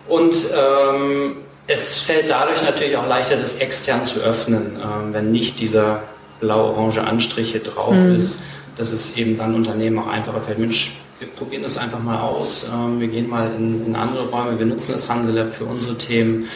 und 0.08 0.36
ähm, 0.56 1.38
es 1.68 2.00
fällt 2.00 2.30
dadurch 2.30 2.64
natürlich 2.64 2.96
auch 2.98 3.08
leichter, 3.08 3.36
das 3.38 3.56
extern 3.56 4.04
zu 4.04 4.22
öffnen, 4.22 4.78
äh, 4.78 5.14
wenn 5.14 5.32
nicht 5.32 5.60
dieser 5.60 6.04
blau-orange 6.40 7.02
Anstrich 7.02 7.52
hier 7.52 7.64
drauf 7.64 7.96
mhm. 7.96 8.16
ist 8.16 8.40
dass 8.78 8.92
es 8.92 9.18
eben 9.18 9.38
dann 9.38 9.56
Unternehmen 9.56 10.00
auch 10.00 10.08
einfacher 10.08 10.42
fällt. 10.42 10.60
Mensch, 10.60 10.94
wir 11.20 11.28
probieren 11.30 11.64
das 11.64 11.78
einfach 11.78 12.02
mal 12.02 12.22
aus. 12.22 12.68
Ähm, 12.72 13.00
wir 13.00 13.08
gehen 13.08 13.28
mal 13.28 13.52
in, 13.54 13.86
in 13.88 13.96
andere 13.96 14.30
Räume. 14.30 14.58
Wir 14.60 14.66
nutzen 14.66 14.92
das 14.92 15.10
Hanselab 15.10 15.52
für 15.52 15.66
unsere 15.66 15.98
Themen. 15.98 16.48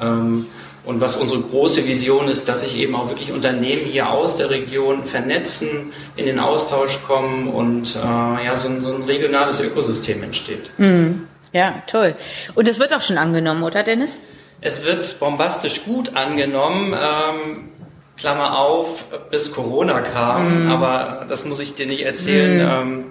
Ähm, 0.00 0.46
und 0.88 1.02
was 1.02 1.16
unsere 1.16 1.42
große 1.42 1.86
Vision 1.86 2.28
ist, 2.28 2.48
dass 2.48 2.62
sich 2.62 2.78
eben 2.78 2.94
auch 2.94 3.10
wirklich 3.10 3.30
Unternehmen 3.30 3.84
hier 3.84 4.08
aus 4.08 4.36
der 4.36 4.48
Region 4.48 5.04
vernetzen, 5.04 5.92
in 6.16 6.24
den 6.24 6.38
Austausch 6.38 7.02
kommen 7.06 7.48
und 7.48 7.94
äh, 7.94 7.98
ja, 7.98 8.56
so 8.56 8.70
ein, 8.70 8.82
so 8.82 8.94
ein 8.94 9.02
regionales 9.02 9.60
Ökosystem 9.60 10.22
entsteht. 10.22 10.70
Mm, 10.78 11.26
ja, 11.52 11.82
toll. 11.86 12.16
Und 12.54 12.66
das 12.66 12.78
wird 12.78 12.94
auch 12.94 13.02
schon 13.02 13.18
angenommen, 13.18 13.64
oder 13.64 13.82
Dennis? 13.82 14.18
Es 14.62 14.82
wird 14.82 15.20
bombastisch 15.20 15.84
gut 15.84 16.16
angenommen. 16.16 16.94
Ähm, 16.94 17.68
Klammer 18.16 18.58
auf, 18.58 19.04
bis 19.30 19.52
Corona 19.52 20.00
kam, 20.00 20.68
mm. 20.68 20.70
aber 20.70 21.26
das 21.28 21.44
muss 21.44 21.60
ich 21.60 21.74
dir 21.74 21.84
nicht 21.84 22.06
erzählen. 22.06 22.56
Mm. 22.56 22.88
Ähm, 22.88 23.04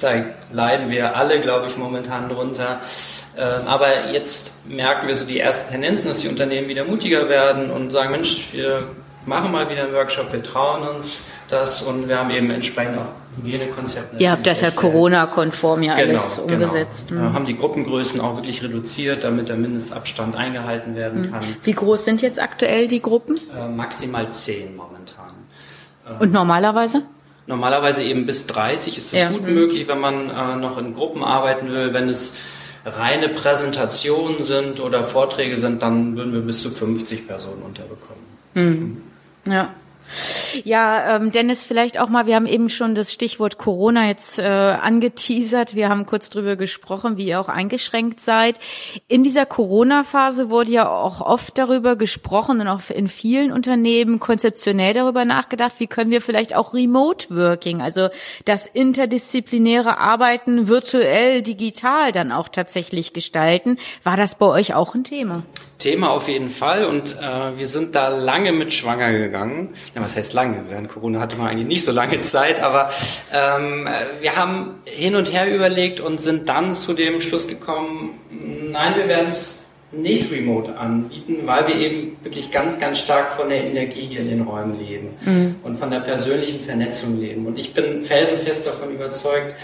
da 0.00 0.10
leiden 0.52 0.90
wir 0.90 1.16
alle, 1.16 1.40
glaube 1.40 1.66
ich, 1.66 1.76
momentan 1.76 2.28
drunter. 2.28 2.80
Ähm, 3.36 3.66
aber 3.66 4.10
jetzt 4.12 4.66
merken 4.68 5.06
wir 5.08 5.14
so 5.14 5.24
die 5.24 5.38
ersten 5.38 5.70
Tendenzen, 5.70 6.08
dass 6.08 6.20
die 6.20 6.28
Unternehmen 6.28 6.68
wieder 6.68 6.84
mutiger 6.84 7.28
werden 7.28 7.70
und 7.70 7.90
sagen, 7.90 8.10
Mensch, 8.10 8.52
wir 8.52 8.88
machen 9.26 9.52
mal 9.52 9.68
wieder 9.70 9.84
einen 9.84 9.92
Workshop, 9.92 10.32
wir 10.32 10.42
trauen 10.42 10.86
uns 10.86 11.30
das 11.48 11.82
und 11.82 12.08
wir 12.08 12.18
haben 12.18 12.30
eben 12.30 12.50
entsprechend 12.50 12.98
auch 12.98 13.06
Hygienekonzepte. 13.36 14.16
Ihr 14.18 14.30
habt 14.30 14.46
das 14.46 14.60
ja 14.60 14.70
Corona-konform 14.70 15.82
ja 15.82 15.94
genau, 15.94 16.08
alles 16.08 16.36
genau. 16.36 16.52
umgesetzt. 16.52 17.08
Genau. 17.08 17.28
Mhm. 17.28 17.32
haben 17.34 17.46
die 17.46 17.56
Gruppengrößen 17.56 18.20
auch 18.20 18.36
wirklich 18.36 18.62
reduziert, 18.62 19.24
damit 19.24 19.48
der 19.48 19.56
Mindestabstand 19.56 20.36
eingehalten 20.36 20.96
werden 20.96 21.22
mhm. 21.22 21.32
kann. 21.32 21.44
Wie 21.62 21.72
groß 21.72 22.04
sind 22.04 22.22
jetzt 22.22 22.40
aktuell 22.40 22.88
die 22.88 23.00
Gruppen? 23.00 23.38
Äh, 23.56 23.68
maximal 23.68 24.30
zehn 24.32 24.74
momentan. 24.76 25.30
Und 26.18 26.32
normalerweise? 26.32 27.02
Normalerweise 27.46 28.02
eben 28.02 28.26
bis 28.26 28.46
30 28.46 28.98
ist 28.98 29.12
es 29.12 29.20
ja. 29.20 29.28
gut 29.28 29.46
mhm. 29.46 29.54
möglich, 29.54 29.88
wenn 29.88 30.00
man 30.00 30.30
äh, 30.30 30.56
noch 30.56 30.78
in 30.78 30.94
Gruppen 30.94 31.22
arbeiten 31.22 31.70
will. 31.70 31.92
Wenn 31.92 32.08
es 32.08 32.34
reine 32.84 33.28
Präsentationen 33.28 34.42
sind 34.42 34.80
oder 34.80 35.02
Vorträge 35.02 35.56
sind, 35.56 35.82
dann 35.82 36.16
würden 36.16 36.32
wir 36.32 36.40
bis 36.40 36.62
zu 36.62 36.70
50 36.70 37.26
Personen 37.26 37.62
unterbekommen. 37.62 38.24
Mhm. 38.54 39.02
Ja. 39.46 39.74
Ja, 40.64 41.16
ähm, 41.16 41.30
Dennis, 41.30 41.64
vielleicht 41.64 41.98
auch 42.00 42.08
mal, 42.08 42.26
wir 42.26 42.34
haben 42.34 42.46
eben 42.46 42.70
schon 42.70 42.94
das 42.94 43.12
Stichwort 43.12 43.58
Corona 43.58 44.08
jetzt 44.08 44.38
äh, 44.38 44.42
angeteasert. 44.42 45.74
Wir 45.74 45.88
haben 45.88 46.06
kurz 46.06 46.30
drüber 46.30 46.56
gesprochen, 46.56 47.16
wie 47.16 47.26
ihr 47.26 47.40
auch 47.40 47.48
eingeschränkt 47.48 48.20
seid. 48.20 48.56
In 49.08 49.22
dieser 49.22 49.46
Corona-Phase 49.46 50.50
wurde 50.50 50.72
ja 50.72 50.88
auch 50.88 51.20
oft 51.20 51.56
darüber 51.56 51.96
gesprochen 51.96 52.60
und 52.60 52.68
auch 52.68 52.90
in 52.90 53.08
vielen 53.08 53.52
Unternehmen 53.52 54.18
konzeptionell 54.18 54.94
darüber 54.94 55.24
nachgedacht, 55.24 55.74
wie 55.78 55.86
können 55.86 56.10
wir 56.10 56.20
vielleicht 56.20 56.54
auch 56.56 56.74
Remote 56.74 57.28
Working, 57.30 57.80
also 57.80 58.08
das 58.44 58.66
interdisziplinäre 58.66 59.98
Arbeiten 59.98 60.68
virtuell, 60.68 61.42
digital 61.42 62.12
dann 62.12 62.32
auch 62.32 62.48
tatsächlich 62.48 63.12
gestalten. 63.12 63.78
War 64.02 64.16
das 64.16 64.34
bei 64.34 64.46
euch 64.46 64.74
auch 64.74 64.94
ein 64.94 65.04
Thema? 65.04 65.44
Thema 65.78 66.10
auf 66.10 66.28
jeden 66.28 66.50
Fall 66.50 66.84
und 66.84 67.16
äh, 67.18 67.56
wir 67.56 67.66
sind 67.66 67.94
da 67.94 68.08
lange 68.08 68.52
mit 68.52 68.72
schwanger 68.72 69.12
gegangen. 69.12 69.70
Ja, 69.94 70.02
was 70.02 70.14
heißt 70.14 70.32
lange? 70.34 70.64
Während 70.68 70.88
Corona 70.88 71.20
hatte 71.20 71.36
man 71.36 71.48
eigentlich 71.48 71.66
nicht 71.66 71.84
so 71.84 71.92
lange 71.92 72.20
Zeit, 72.22 72.62
aber 72.62 72.90
ähm, 73.32 73.88
wir 74.20 74.36
haben 74.36 74.76
hin 74.84 75.16
und 75.16 75.32
her 75.32 75.52
überlegt 75.52 76.00
und 76.00 76.20
sind 76.20 76.48
dann 76.48 76.72
zu 76.74 76.92
dem 76.92 77.20
Schluss 77.20 77.48
gekommen, 77.48 78.18
nein, 78.30 78.94
wir 78.96 79.08
werden 79.08 79.28
es 79.28 79.64
nicht 79.92 80.30
remote 80.30 80.76
anbieten, 80.76 81.38
weil 81.46 81.66
wir 81.66 81.74
eben 81.74 82.16
wirklich 82.22 82.52
ganz, 82.52 82.78
ganz 82.78 83.00
stark 83.00 83.32
von 83.32 83.48
der 83.48 83.64
Energie 83.64 84.06
hier 84.06 84.20
in 84.20 84.28
den 84.28 84.42
Räumen 84.42 84.78
leben 84.78 85.08
mhm. 85.24 85.56
und 85.64 85.76
von 85.76 85.90
der 85.90 86.00
persönlichen 86.00 86.60
Vernetzung 86.60 87.20
leben. 87.20 87.46
Und 87.46 87.58
ich 87.58 87.74
bin 87.74 88.04
felsenfest 88.04 88.66
davon 88.66 88.94
überzeugt, 88.94 89.56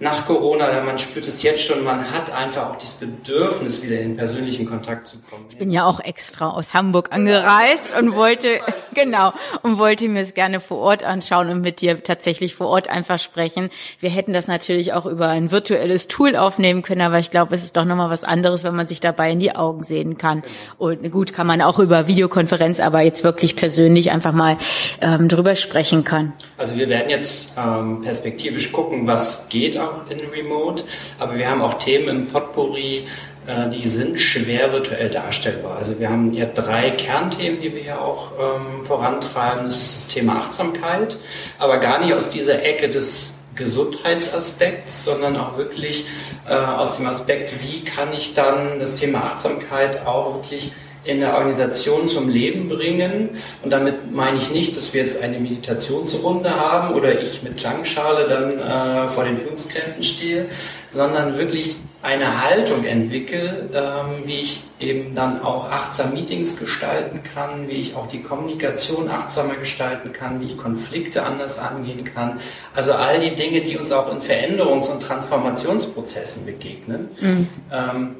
nach 0.00 0.24
Corona, 0.24 0.80
man 0.82 0.96
spürt 0.96 1.28
es 1.28 1.42
jetzt 1.42 1.62
schon, 1.62 1.84
man 1.84 2.10
hat 2.10 2.32
einfach 2.32 2.70
auch 2.70 2.76
dieses 2.76 2.94
Bedürfnis, 2.94 3.82
wieder 3.82 4.00
in 4.00 4.16
persönlichen 4.16 4.64
Kontakt 4.64 5.06
zu 5.06 5.18
kommen. 5.18 5.44
Ich 5.50 5.58
bin 5.58 5.70
ja 5.70 5.84
auch 5.84 6.00
extra 6.00 6.48
aus 6.48 6.72
Hamburg 6.72 7.12
angereist 7.12 7.94
und 7.94 8.14
wollte, 8.14 8.60
genau, 8.94 9.34
und 9.62 9.76
wollte 9.76 10.08
mir 10.08 10.22
es 10.22 10.32
gerne 10.32 10.60
vor 10.60 10.78
Ort 10.78 11.04
anschauen 11.04 11.50
und 11.50 11.60
mit 11.60 11.82
dir 11.82 12.02
tatsächlich 12.02 12.54
vor 12.54 12.68
Ort 12.68 12.88
einfach 12.88 13.18
sprechen. 13.18 13.68
Wir 13.98 14.08
hätten 14.08 14.32
das 14.32 14.48
natürlich 14.48 14.94
auch 14.94 15.04
über 15.04 15.28
ein 15.28 15.50
virtuelles 15.50 16.08
Tool 16.08 16.34
aufnehmen 16.34 16.80
können, 16.80 17.02
aber 17.02 17.18
ich 17.18 17.30
glaube, 17.30 17.54
es 17.54 17.62
ist 17.62 17.76
doch 17.76 17.84
nochmal 17.84 18.08
was 18.08 18.24
anderes, 18.24 18.64
wenn 18.64 18.74
man 18.74 18.86
sich 18.86 19.00
dabei 19.00 19.30
in 19.30 19.38
die 19.38 19.54
Augen 19.54 19.82
sehen 19.82 20.16
kann. 20.16 20.42
Und 20.78 21.10
gut, 21.10 21.34
kann 21.34 21.46
man 21.46 21.60
auch 21.60 21.78
über 21.78 22.06
Videokonferenz, 22.06 22.80
aber 22.80 23.02
jetzt 23.02 23.22
wirklich 23.22 23.54
persönlich 23.54 24.10
einfach 24.10 24.32
mal 24.32 24.56
ähm, 25.02 25.28
drüber 25.28 25.56
sprechen 25.56 26.04
kann. 26.04 26.32
Also 26.56 26.76
wir 26.78 26.88
werden 26.88 27.10
jetzt 27.10 27.58
ähm, 27.58 28.00
perspektivisch 28.00 28.72
gucken, 28.72 29.06
was 29.06 29.50
geht 29.50 29.78
auch 29.78 29.89
in 30.08 30.20
Remote, 30.30 30.84
aber 31.18 31.36
wir 31.36 31.48
haben 31.48 31.62
auch 31.62 31.74
Themen 31.74 32.08
im 32.08 32.26
Potpourri, 32.26 33.06
äh, 33.46 33.68
die 33.70 33.86
sind 33.86 34.20
schwer 34.20 34.72
virtuell 34.72 35.10
darstellbar. 35.10 35.76
Also 35.76 35.98
wir 35.98 36.10
haben 36.10 36.32
ja 36.34 36.46
drei 36.46 36.90
Kernthemen, 36.90 37.60
die 37.60 37.74
wir 37.74 37.82
ja 37.82 38.00
auch 38.00 38.32
ähm, 38.38 38.82
vorantreiben. 38.82 39.64
Das 39.64 39.80
ist 39.80 39.96
das 39.96 40.06
Thema 40.08 40.36
Achtsamkeit, 40.36 41.18
aber 41.58 41.78
gar 41.78 42.00
nicht 42.00 42.14
aus 42.14 42.28
dieser 42.28 42.62
Ecke 42.62 42.88
des 42.88 43.34
Gesundheitsaspekts, 43.54 45.04
sondern 45.04 45.36
auch 45.36 45.56
wirklich 45.56 46.04
äh, 46.48 46.54
aus 46.54 46.96
dem 46.96 47.06
Aspekt, 47.06 47.52
wie 47.62 47.84
kann 47.84 48.12
ich 48.12 48.34
dann 48.34 48.78
das 48.78 48.94
Thema 48.94 49.24
Achtsamkeit 49.24 50.06
auch 50.06 50.34
wirklich 50.34 50.72
in 51.04 51.20
der 51.20 51.34
Organisation 51.36 52.08
zum 52.08 52.28
Leben 52.28 52.68
bringen. 52.68 53.30
Und 53.62 53.70
damit 53.70 54.12
meine 54.12 54.36
ich 54.36 54.50
nicht, 54.50 54.76
dass 54.76 54.92
wir 54.92 55.02
jetzt 55.02 55.22
eine 55.22 55.38
Meditationsrunde 55.38 56.50
haben 56.50 56.94
oder 56.94 57.20
ich 57.20 57.42
mit 57.42 57.56
Klangschale 57.56 58.28
dann 58.28 58.58
äh, 58.58 59.08
vor 59.08 59.24
den 59.24 59.36
Führungskräften 59.36 60.02
stehe, 60.02 60.46
sondern 60.88 61.38
wirklich 61.38 61.76
eine 62.02 62.42
Haltung 62.44 62.84
entwickle, 62.84 63.68
ähm, 63.74 64.26
wie 64.26 64.40
ich 64.40 64.62
eben 64.78 65.14
dann 65.14 65.42
auch 65.42 65.70
achtsam 65.70 66.14
Meetings 66.14 66.58
gestalten 66.58 67.22
kann, 67.22 67.68
wie 67.68 67.74
ich 67.74 67.94
auch 67.94 68.08
die 68.08 68.22
Kommunikation 68.22 69.10
achtsamer 69.10 69.56
gestalten 69.56 70.12
kann, 70.12 70.40
wie 70.40 70.46
ich 70.46 70.56
Konflikte 70.56 71.24
anders 71.24 71.58
angehen 71.58 72.04
kann. 72.04 72.40
Also 72.74 72.92
all 72.92 73.20
die 73.20 73.34
Dinge, 73.34 73.60
die 73.60 73.76
uns 73.76 73.92
auch 73.92 74.10
in 74.10 74.20
Veränderungs- 74.20 74.90
und 74.90 75.00
Transformationsprozessen 75.02 76.46
begegnen. 76.46 77.10
Mhm. 77.20 77.48
Ähm, 77.70 78.16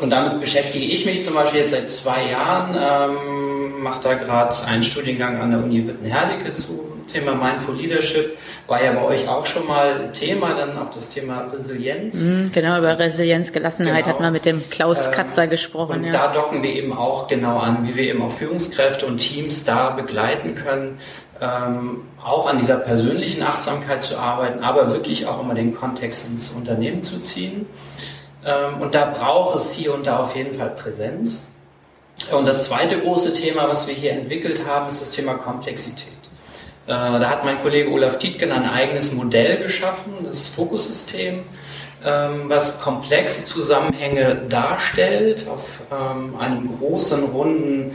und 0.00 0.10
damit 0.10 0.40
beschäftige 0.40 0.84
ich 0.84 1.06
mich 1.06 1.22
zum 1.22 1.34
Beispiel 1.34 1.60
jetzt 1.60 1.70
seit 1.70 1.88
zwei 1.88 2.30
Jahren, 2.30 2.76
ähm, 2.76 3.82
mache 3.82 4.00
da 4.02 4.14
gerade 4.14 4.54
einen 4.66 4.82
Studiengang 4.82 5.40
an 5.40 5.50
der 5.50 5.60
Uni 5.60 5.86
Wittenherdecke 5.86 6.52
zu 6.54 6.94
Thema 7.06 7.34
Mindful 7.34 7.76
Leadership. 7.76 8.36
War 8.66 8.82
ja 8.82 8.92
bei 8.92 9.02
euch 9.02 9.28
auch 9.28 9.46
schon 9.46 9.66
mal 9.66 10.10
Thema, 10.12 10.54
dann 10.54 10.78
auch 10.78 10.90
das 10.90 11.10
Thema 11.10 11.46
Resilienz. 11.52 12.22
Mhm, 12.22 12.50
genau, 12.52 12.78
über 12.78 12.98
Resilienz, 12.98 13.52
Gelassenheit 13.52 14.04
genau. 14.04 14.14
hat 14.14 14.20
man 14.20 14.32
mit 14.32 14.46
dem 14.46 14.68
Klaus 14.70 15.06
ähm, 15.06 15.12
Katzer 15.12 15.44
ähm, 15.44 15.50
gesprochen. 15.50 15.98
Und 15.98 16.04
ja. 16.04 16.12
da 16.12 16.28
docken 16.32 16.62
wir 16.62 16.74
eben 16.74 16.92
auch 16.92 17.26
genau 17.26 17.58
an, 17.58 17.86
wie 17.86 17.94
wir 17.94 18.04
eben 18.04 18.22
auch 18.22 18.32
Führungskräfte 18.32 19.06
und 19.06 19.18
Teams 19.18 19.64
da 19.64 19.90
begleiten 19.90 20.54
können, 20.54 20.98
ähm, 21.40 22.02
auch 22.24 22.48
an 22.48 22.58
dieser 22.58 22.76
persönlichen 22.76 23.42
Achtsamkeit 23.42 24.02
zu 24.02 24.18
arbeiten, 24.18 24.64
aber 24.64 24.92
wirklich 24.92 25.26
auch 25.26 25.42
immer 25.42 25.54
den 25.54 25.74
Kontext 25.74 26.26
ins 26.28 26.50
Unternehmen 26.50 27.02
zu 27.02 27.20
ziehen. 27.20 27.66
Ähm, 28.44 28.80
und 28.80 28.94
da 28.94 29.06
braucht 29.06 29.56
es 29.56 29.72
hier 29.72 29.94
und 29.94 30.06
da 30.06 30.18
auf 30.18 30.36
jeden 30.36 30.54
Fall 30.54 30.70
Präsenz. 30.70 31.48
Und 32.30 32.46
das 32.46 32.64
zweite 32.64 33.00
große 33.00 33.34
Thema, 33.34 33.68
was 33.68 33.88
wir 33.88 33.94
hier 33.94 34.12
entwickelt 34.12 34.64
haben, 34.66 34.86
ist 34.88 35.00
das 35.00 35.10
Thema 35.10 35.34
Komplexität. 35.34 36.08
Äh, 36.86 36.90
da 36.90 37.30
hat 37.30 37.44
mein 37.44 37.60
Kollege 37.62 37.90
Olaf 37.90 38.18
Tietgen 38.18 38.52
ein 38.52 38.68
eigenes 38.68 39.12
Modell 39.12 39.56
geschaffen, 39.58 40.12
das 40.24 40.48
Fokussystem, 40.50 41.40
ähm, 42.06 42.44
was 42.48 42.80
komplexe 42.80 43.44
Zusammenhänge 43.46 44.42
darstellt 44.48 45.46
auf 45.48 45.80
ähm, 45.90 46.36
einem 46.38 46.76
großen, 46.78 47.24
runden 47.24 47.92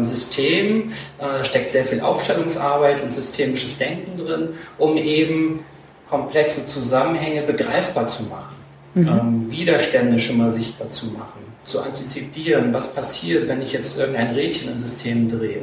System. 0.00 0.88
Äh, 1.18 1.24
da 1.26 1.44
steckt 1.44 1.72
sehr 1.72 1.84
viel 1.84 2.00
Aufstellungsarbeit 2.00 3.02
und 3.02 3.12
systemisches 3.12 3.76
Denken 3.76 4.16
drin, 4.16 4.54
um 4.78 4.96
eben 4.96 5.62
komplexe 6.08 6.64
Zusammenhänge 6.64 7.42
begreifbar 7.42 8.06
zu 8.06 8.22
machen 8.22 8.47
mhm. 8.94 9.08
ähm, 9.08 9.50
Widerstände 9.50 10.18
schon 10.18 10.38
mal 10.38 10.52
sichtbar 10.52 10.90
zu 10.90 11.06
machen, 11.06 11.40
zu 11.64 11.80
antizipieren, 11.80 12.72
was 12.72 12.92
passiert, 12.94 13.48
wenn 13.48 13.62
ich 13.62 13.72
jetzt 13.72 13.98
irgendein 13.98 14.34
Rädchen 14.34 14.72
im 14.72 14.80
System 14.80 15.28
drehe. 15.28 15.62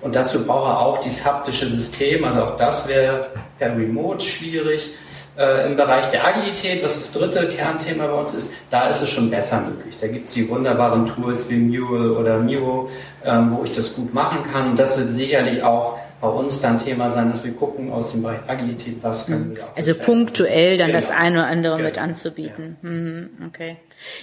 Und 0.00 0.14
dazu 0.14 0.44
brauche 0.44 0.78
auch 0.78 0.98
dieses 0.98 1.24
haptische 1.24 1.66
System, 1.66 2.24
also 2.24 2.44
auch 2.44 2.56
das 2.56 2.86
wäre 2.86 3.26
per 3.58 3.76
Remote 3.76 4.24
schwierig. 4.24 4.90
Äh, 5.36 5.66
Im 5.66 5.76
Bereich 5.76 6.06
der 6.06 6.26
Agilität, 6.26 6.84
was 6.84 6.94
das 6.94 7.12
dritte 7.12 7.48
Kernthema 7.48 8.06
bei 8.06 8.12
uns 8.12 8.32
ist, 8.32 8.52
da 8.70 8.88
ist 8.88 9.00
es 9.02 9.10
schon 9.10 9.30
besser 9.30 9.60
möglich. 9.60 9.96
Da 10.00 10.08
gibt 10.08 10.28
es 10.28 10.34
die 10.34 10.48
wunderbaren 10.48 11.06
Tools 11.06 11.48
wie 11.48 11.56
Mule 11.56 12.12
oder 12.12 12.38
Miro, 12.38 12.90
ähm, 13.24 13.56
wo 13.56 13.64
ich 13.64 13.72
das 13.72 13.94
gut 13.94 14.12
machen 14.14 14.38
kann. 14.52 14.70
Und 14.70 14.78
das 14.78 14.98
wird 14.98 15.12
sicherlich 15.12 15.62
auch 15.62 15.98
bei 16.20 16.28
uns 16.28 16.60
dann 16.60 16.82
Thema 16.82 17.10
sein, 17.10 17.30
dass 17.30 17.44
wir 17.44 17.52
gucken 17.52 17.92
aus 17.92 18.10
dem 18.10 18.22
Bereich 18.22 18.40
Agilität, 18.48 18.96
was 19.02 19.26
können 19.26 19.54
wir 19.54 19.64
auch 19.64 19.76
Also 19.76 19.94
punktuell 19.94 20.76
dann 20.76 20.88
genau. 20.88 20.98
das 20.98 21.10
eine 21.10 21.38
oder 21.38 21.46
andere 21.46 21.76
genau. 21.76 21.88
mit 21.88 21.98
anzubieten. 21.98 22.76
Ja. 22.82 22.88
Mhm, 22.88 23.30
okay. 23.46 23.76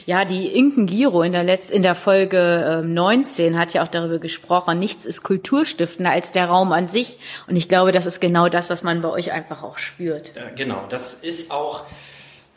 Ja, 0.05 0.25
die 0.25 0.47
Inken 0.47 0.85
Giro 0.87 1.21
in 1.21 1.31
der 1.31 1.43
Letz 1.43 1.69
in 1.69 1.83
der 1.83 1.95
Folge 1.95 2.81
äh, 2.83 2.87
19 2.87 3.57
hat 3.57 3.73
ja 3.73 3.83
auch 3.83 3.87
darüber 3.87 4.19
gesprochen, 4.19 4.79
nichts 4.79 5.05
ist 5.05 5.23
kulturstiftender 5.23 6.11
als 6.11 6.31
der 6.31 6.45
Raum 6.47 6.71
an 6.71 6.87
sich. 6.87 7.19
Und 7.47 7.55
ich 7.55 7.69
glaube, 7.69 7.91
das 7.91 8.05
ist 8.05 8.19
genau 8.19 8.49
das, 8.49 8.69
was 8.69 8.83
man 8.83 9.01
bei 9.01 9.09
euch 9.09 9.31
einfach 9.31 9.63
auch 9.63 9.77
spürt. 9.77 10.33
Genau, 10.55 10.85
das 10.89 11.13
ist 11.13 11.51
auch 11.51 11.83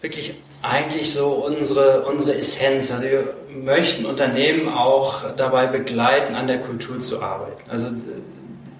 wirklich 0.00 0.34
eigentlich 0.62 1.12
so 1.12 1.44
unsere, 1.44 2.04
unsere 2.04 2.36
Essenz. 2.36 2.90
Also 2.92 3.04
wir 3.04 3.34
möchten 3.50 4.06
Unternehmen 4.06 4.68
auch 4.68 5.34
dabei 5.36 5.66
begleiten, 5.66 6.34
an 6.34 6.46
der 6.46 6.60
Kultur 6.60 7.00
zu 7.00 7.20
arbeiten. 7.20 7.68
Also 7.68 7.88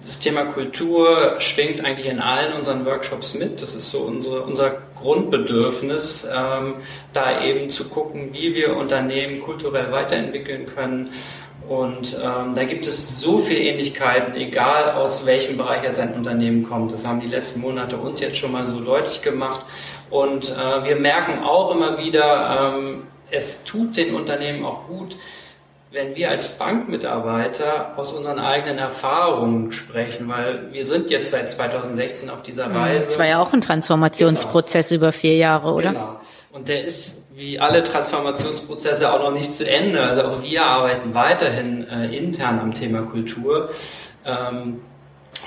das 0.01 0.19
Thema 0.19 0.45
Kultur 0.45 1.35
schwingt 1.39 1.83
eigentlich 1.83 2.07
in 2.07 2.19
allen 2.19 2.53
unseren 2.53 2.85
Workshops 2.85 3.33
mit. 3.33 3.61
Das 3.61 3.75
ist 3.75 3.89
so 3.89 3.99
unsere, 3.99 4.41
unser 4.41 4.77
Grundbedürfnis, 4.95 6.27
ähm, 6.35 6.75
da 7.13 7.41
eben 7.41 7.69
zu 7.69 7.89
gucken, 7.89 8.29
wie 8.33 8.55
wir 8.55 8.75
Unternehmen 8.77 9.41
kulturell 9.41 9.91
weiterentwickeln 9.91 10.65
können. 10.65 11.09
Und 11.67 12.15
ähm, 12.15 12.55
da 12.55 12.63
gibt 12.63 12.87
es 12.87 13.19
so 13.19 13.37
viele 13.37 13.59
Ähnlichkeiten, 13.59 14.35
egal 14.35 14.93
aus 14.93 15.25
welchem 15.27 15.57
Bereich 15.57 15.83
jetzt 15.83 15.99
ein 15.99 16.13
Unternehmen 16.13 16.67
kommt. 16.67 16.91
Das 16.91 17.05
haben 17.05 17.19
die 17.19 17.27
letzten 17.27 17.59
Monate 17.59 17.97
uns 17.97 18.19
jetzt 18.19 18.37
schon 18.37 18.51
mal 18.51 18.65
so 18.65 18.79
deutlich 18.79 19.21
gemacht. 19.21 19.61
Und 20.09 20.49
äh, 20.49 20.83
wir 20.83 20.95
merken 20.95 21.43
auch 21.43 21.75
immer 21.75 21.99
wieder, 21.99 22.73
ähm, 22.75 23.03
es 23.29 23.63
tut 23.63 23.97
den 23.97 24.15
Unternehmen 24.15 24.65
auch 24.65 24.87
gut, 24.87 25.17
wenn 25.91 26.15
wir 26.15 26.29
als 26.29 26.57
Bankmitarbeiter 26.57 27.97
aus 27.97 28.13
unseren 28.13 28.37
eigenen 28.37 28.77
Erfahrungen 28.77 29.71
sprechen, 29.71 30.27
weil 30.29 30.71
wir 30.71 30.85
sind 30.85 31.09
jetzt 31.09 31.31
seit 31.31 31.49
2016 31.49 32.29
auf 32.29 32.43
dieser 32.43 32.67
mhm. 32.67 32.75
Reise. 32.75 33.07
Das 33.07 33.19
war 33.19 33.25
ja 33.25 33.41
auch 33.41 33.53
ein 33.53 33.61
Transformationsprozess 33.61 34.89
genau. 34.89 35.01
über 35.01 35.11
vier 35.11 35.35
Jahre, 35.35 35.73
oder? 35.73 35.91
Genau. 35.91 36.19
Und 36.51 36.67
der 36.67 36.83
ist 36.83 37.23
wie 37.35 37.59
alle 37.59 37.83
Transformationsprozesse 37.83 39.11
auch 39.11 39.19
noch 39.19 39.31
nicht 39.31 39.55
zu 39.55 39.67
Ende. 39.67 40.01
Also 40.01 40.23
auch 40.23 40.43
wir 40.43 40.63
arbeiten 40.63 41.13
weiterhin 41.13 41.87
äh, 41.87 42.15
intern 42.15 42.59
am 42.59 42.73
Thema 42.73 43.03
Kultur 43.03 43.69
ähm, 44.25 44.81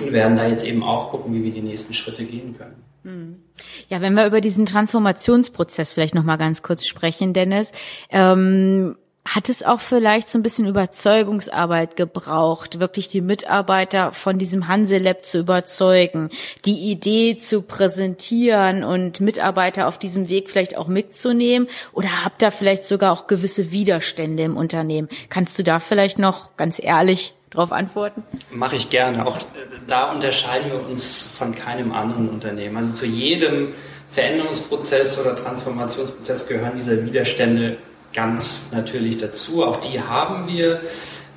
und 0.01 0.13
werden 0.13 0.37
da 0.37 0.47
jetzt 0.47 0.65
eben 0.65 0.83
auch 0.83 1.11
gucken, 1.11 1.35
wie 1.35 1.45
wir 1.45 1.53
die 1.53 1.61
nächsten 1.61 1.93
Schritte 1.93 2.25
gehen 2.25 2.57
können. 2.57 2.83
Mhm. 3.05 3.43
Ja, 3.89 4.01
wenn 4.01 4.15
wir 4.15 4.27
über 4.27 4.41
diesen 4.41 4.65
Transformationsprozess 4.65 5.93
vielleicht 5.93 6.15
noch 6.15 6.25
mal 6.25 6.37
ganz 6.37 6.63
kurz 6.63 6.87
sprechen, 6.87 7.33
Dennis. 7.33 7.73
Ähm, 8.11 8.97
hat 9.25 9.49
es 9.49 9.63
auch 9.63 9.81
vielleicht 9.81 10.29
so 10.29 10.39
ein 10.39 10.43
bisschen 10.43 10.67
Überzeugungsarbeit 10.67 11.97
gebraucht, 11.97 12.81
wirklich 12.81 13.09
die 13.09 13.21
Mitarbeiter 13.21 14.13
von 14.13 14.39
diesem 14.39 14.67
Hanselab 14.67 15.25
zu 15.25 15.39
überzeugen, 15.39 16.31
die 16.65 16.91
Idee 16.91 17.37
zu 17.37 17.63
präsentieren 17.63 18.83
und 18.83 19.21
Mitarbeiter 19.21 19.87
auf 19.87 19.99
diesem 19.99 20.29
Weg 20.29 20.51
vielleicht 20.51 20.77
auch 20.77 20.89
mitzunehmen? 20.89 21.69
Oder 21.93 22.25
habt 22.25 22.43
ihr 22.43 22.51
vielleicht 22.51 22.85
sogar 22.85 23.13
auch 23.13 23.29
gewisse 23.29 23.71
Widerstände 23.71 24.43
im 24.43 24.57
Unternehmen? 24.57 25.09
Kannst 25.29 25.59
du 25.59 25.63
da 25.63 25.79
vielleicht 25.79 26.19
noch 26.19 26.57
ganz 26.57 26.83
ehrlich 26.83 27.35
darauf 27.51 27.71
antworten? 27.71 28.25
Mache 28.51 28.77
ich 28.77 28.91
gerne. 28.91 29.25
Auch 29.25 29.39
da 29.87 30.11
unterscheiden 30.11 30.73
wir 30.73 30.85
uns 30.85 31.23
von 31.23 31.55
keinem 31.55 31.93
anderen 31.93 32.29
Unternehmen. 32.29 32.77
Also 32.77 32.93
zu 32.93 33.07
jedem 33.07 33.69
Veränderungsprozess 34.11 35.19
oder 35.19 35.37
Transformationsprozess 35.37 36.49
gehören 36.49 36.73
diese 36.77 37.07
Widerstände 37.07 37.79
ganz 38.13 38.71
natürlich 38.73 39.17
dazu. 39.17 39.65
Auch 39.65 39.77
die 39.77 40.01
haben 40.01 40.49
wir. 40.49 40.81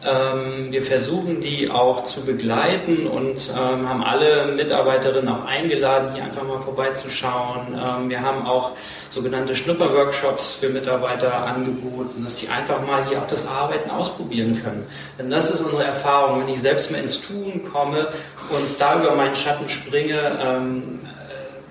Ähm, 0.05 0.71
wir 0.71 0.83
versuchen 0.83 1.41
die 1.41 1.71
auch 1.71 2.03
zu 2.03 2.25
begleiten 2.25 3.07
und 3.07 3.49
ähm, 3.49 3.89
haben 3.89 4.03
alle 4.03 4.53
Mitarbeiterinnen 4.53 5.27
auch 5.27 5.45
eingeladen, 5.45 6.13
hier 6.13 6.23
einfach 6.23 6.43
mal 6.43 6.59
vorbeizuschauen. 6.59 7.73
Ähm, 7.73 8.09
wir 8.09 8.21
haben 8.21 8.45
auch 8.45 8.73
sogenannte 9.09 9.55
Schnupperworkshops 9.55 10.53
für 10.53 10.69
Mitarbeiter 10.69 11.47
angeboten, 11.47 12.21
dass 12.21 12.35
die 12.35 12.49
einfach 12.49 12.85
mal 12.85 13.07
hier 13.07 13.19
auch 13.19 13.27
das 13.27 13.47
Arbeiten 13.47 13.89
ausprobieren 13.89 14.61
können. 14.61 14.85
Denn 15.17 15.31
das 15.31 15.49
ist 15.49 15.61
unsere 15.61 15.85
Erfahrung. 15.85 16.41
Wenn 16.41 16.49
ich 16.49 16.61
selbst 16.61 16.91
mal 16.91 16.99
ins 16.99 17.21
Tun 17.21 17.63
komme 17.71 18.09
und 18.49 18.79
da 18.79 19.01
über 19.01 19.15
meinen 19.15 19.33
Schatten 19.33 19.67
springe, 19.67 20.38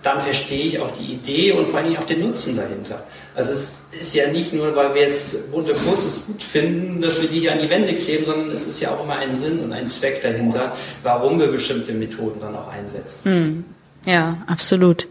dann 0.04 0.20
verstehe 0.20 0.66
ich 0.66 0.78
auch 0.78 0.90
die 0.92 1.14
Idee 1.14 1.52
und 1.52 1.66
vor 1.66 1.80
allem 1.80 1.96
auch 1.96 2.04
den 2.04 2.20
Nutzen 2.20 2.56
dahinter. 2.56 3.04
Also 3.34 3.52
es 3.52 3.72
ist 3.98 4.14
ja 4.14 4.30
nicht 4.30 4.52
nur, 4.52 4.76
weil 4.76 4.94
wir 4.94 5.02
jetzt 5.02 5.50
bunte 5.50 5.72
Posters 5.72 6.26
gut 6.26 6.42
finden, 6.42 7.00
dass 7.00 7.22
wir 7.22 7.28
die 7.28 7.40
hier 7.40 7.52
an 7.52 7.58
die 7.58 7.70
Wände 7.70 7.96
kleben, 7.96 8.24
sondern 8.24 8.50
es 8.50 8.66
ist 8.66 8.80
ja 8.80 8.90
auch 8.90 9.02
immer 9.02 9.16
ein 9.16 9.34
Sinn 9.34 9.60
und 9.60 9.72
ein 9.72 9.88
Zweck 9.88 10.20
dahinter, 10.20 10.76
warum 11.02 11.40
wir 11.40 11.46
bestimmte 11.46 11.92
Methoden 11.92 12.38
dann 12.40 12.54
auch 12.54 12.68
einsetzen. 12.68 13.24
Hm. 13.24 13.64
Ja, 14.04 14.42
absolut. 14.46 15.08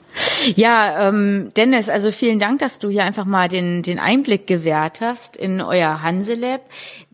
Ja, 0.55 1.07
ähm, 1.07 1.51
Dennis, 1.55 1.89
also 1.89 2.11
vielen 2.11 2.39
Dank, 2.39 2.59
dass 2.59 2.79
du 2.79 2.89
hier 2.89 3.03
einfach 3.03 3.25
mal 3.25 3.47
den, 3.47 3.83
den 3.83 3.99
Einblick 3.99 4.47
gewährt 4.47 5.01
hast 5.01 5.37
in 5.37 5.61
euer 5.61 6.01
Hanselab. 6.01 6.61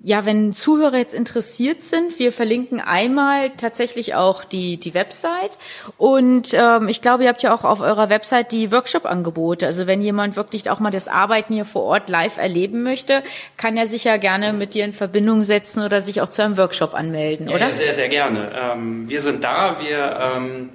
Ja, 0.02 0.26
wenn 0.26 0.54
Zuhörer 0.54 0.98
jetzt 0.98 1.14
interessiert 1.14 1.84
sind, 1.84 2.20
wir 2.20 2.32
verlinken 2.32 2.80
einmal 2.80 3.50
tatsächlich 3.52 4.16
auch 4.16 4.44
die, 4.44 4.78
die 4.78 4.94
Website. 4.94 5.58
Und 5.98 6.54
ähm, 6.54 6.88
ich 6.88 7.02
glaube, 7.02 7.24
ihr 7.24 7.30
habt 7.30 7.44
ja 7.44 7.54
auch 7.54 7.66
auf 7.66 7.82
eurer 7.82 8.10
Website 8.10 8.52
die 8.52 8.72
Workshop-Angebote. 8.72 9.66
Also 9.66 9.88
wenn 9.88 10.00
jemand 10.00 10.36
wirklich 10.36 10.70
auch 10.70 10.80
mal 10.80 10.92
das 10.92 11.08
Arbeiten 11.08 11.54
hier 11.54 11.66
vor 11.66 11.84
Ort 11.84 12.10
live 12.10 12.38
erleben 12.38 12.84
möchte, 12.84 13.24
kann 13.58 13.76
er 13.76 13.88
sich 13.88 14.06
ja 14.06 14.18
gerne 14.18 14.54
mit 14.54 14.74
dir 14.74 14.86
in 14.86 14.94
Verbindung 14.94 15.44
setzen 15.44 15.84
oder 15.84 16.02
sich 16.02 16.22
auch 16.22 16.30
zu 16.30 16.44
einem 16.44 16.58
Workshop 16.58 16.94
anmelden, 16.94 17.50
oder? 17.50 17.70
Ja, 17.70 17.74
sehr, 17.74 17.94
sehr 17.94 18.10
gerne. 18.10 18.52
Ähm, 18.56 19.10
wir 19.10 19.22
sind 19.22 19.44
da, 19.44 19.78
wir 19.82 20.20
ähm, 20.38 20.70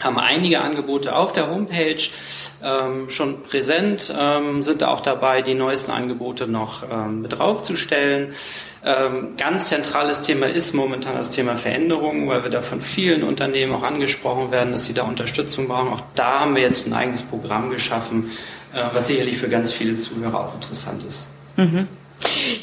haben 0.00 0.18
einige 0.18 0.60
Angebote 0.60 1.14
auf 1.14 1.32
der 1.32 1.50
Homepage 1.50 1.96
ähm, 2.62 3.08
schon 3.08 3.42
präsent, 3.42 4.14
ähm, 4.18 4.62
sind 4.62 4.84
auch 4.84 5.00
dabei, 5.00 5.42
die 5.42 5.54
neuesten 5.54 5.90
Angebote 5.90 6.46
noch 6.46 6.82
ähm, 6.90 7.22
mit 7.22 7.38
draufzustellen. 7.38 8.34
Ähm, 8.84 9.36
ganz 9.36 9.68
zentrales 9.68 10.22
Thema 10.22 10.46
ist 10.46 10.74
momentan 10.74 11.16
das 11.16 11.30
Thema 11.30 11.56
Veränderung, 11.56 12.28
weil 12.28 12.44
wir 12.44 12.50
da 12.50 12.62
von 12.62 12.80
vielen 12.80 13.24
Unternehmen 13.24 13.74
auch 13.74 13.82
angesprochen 13.82 14.52
werden, 14.52 14.72
dass 14.72 14.86
sie 14.86 14.94
da 14.94 15.02
Unterstützung 15.02 15.66
brauchen. 15.66 15.88
Auch 15.92 16.02
da 16.14 16.40
haben 16.40 16.54
wir 16.54 16.62
jetzt 16.62 16.86
ein 16.86 16.92
eigenes 16.92 17.22
Programm 17.22 17.70
geschaffen, 17.70 18.30
äh, 18.72 18.82
was 18.92 19.08
sicherlich 19.08 19.38
für 19.38 19.48
ganz 19.48 19.72
viele 19.72 19.96
Zuhörer 19.96 20.40
auch 20.40 20.54
interessant 20.54 21.02
ist. 21.04 21.26
Mhm. 21.56 21.88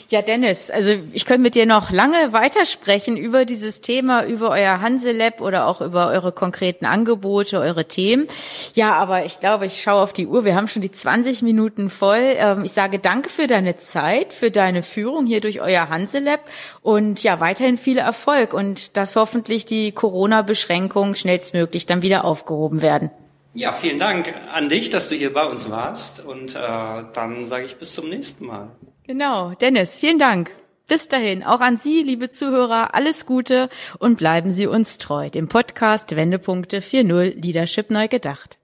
Ja, 0.10 0.22
Dennis, 0.22 0.70
also 0.70 0.92
ich 1.12 1.26
könnte 1.26 1.42
mit 1.42 1.56
dir 1.56 1.66
noch 1.66 1.92
lange 1.92 2.34
weitersprechen 2.34 3.18
über 3.18 3.46
dieses 3.46 3.82
Thema, 3.82 4.26
über 4.26 4.50
euer 4.52 4.82
Hanselab 4.82 5.42
oder 5.42 5.68
auch 5.68 5.82
über 5.82 6.08
eure 6.10 6.32
konkreten 6.32 6.86
Angebote, 6.86 7.60
eure 7.60 7.86
Themen. 7.86 8.28
Ja, 8.74 8.94
aber 8.94 9.26
ich 9.26 9.40
glaube, 9.40 9.66
ich 9.66 9.82
schaue 9.82 10.02
auf 10.02 10.14
die 10.14 10.28
Uhr. 10.28 10.46
Wir 10.46 10.56
haben 10.56 10.68
schon 10.68 10.82
die 10.82 10.92
20 10.92 11.42
Minuten 11.42 11.90
voll. 11.90 12.36
Ähm, 12.38 12.66
ich 12.66 12.72
sage 12.72 13.00
danke 13.00 13.30
für 13.30 13.48
deine 13.48 13.78
Zeit, 13.78 14.34
für 14.34 14.52
deine 14.52 14.84
Führung 14.84 15.26
hier 15.26 15.42
durch 15.42 15.62
euer 15.62 15.90
Hanselab 15.90 16.42
und 16.82 17.22
ja, 17.24 17.40
weiterhin 17.40 17.78
viel 17.78 17.98
Erfolg 17.98 18.54
und 18.54 18.98
dass 18.98 19.16
hoffentlich 19.16 19.66
die 19.66 19.92
Corona-Beschränkungen 19.92 21.16
schnellstmöglich 21.16 21.86
dann 21.86 22.02
wieder 22.02 22.26
aufgehoben 22.26 22.82
werden. 22.82 23.12
Ja, 23.56 23.72
vielen 23.72 24.00
Dank 24.00 24.34
an 24.52 24.70
dich, 24.70 24.90
dass 24.90 25.10
du 25.10 25.16
hier 25.16 25.32
bei 25.32 25.46
uns 25.46 25.70
warst 25.70 26.26
und 26.26 26.56
äh, 26.56 26.58
dann 26.58 27.48
sage 27.48 27.66
ich 27.66 27.76
bis 27.76 27.94
zum 27.94 28.10
nächsten 28.10 28.48
Mal. 28.48 28.72
Genau, 29.06 29.54
Dennis, 29.56 30.00
vielen 30.00 30.20
Dank. 30.20 30.52
Bis 30.88 31.08
dahin, 31.08 31.44
auch 31.44 31.62
an 31.62 31.78
Sie, 31.78 32.04
liebe 32.04 32.30
Zuhörer, 32.30 32.94
alles 32.94 33.26
Gute 33.26 33.70
und 34.00 34.18
bleiben 34.18 34.52
Sie 34.52 34.68
uns 34.68 34.98
treu. 34.98 35.30
Dem 35.30 35.48
Podcast 35.48 36.16
Wendepunkte 36.16 36.80
4.0 36.80 37.42
Leadership 37.42 37.90
neu 37.90 38.08
gedacht. 38.08 38.60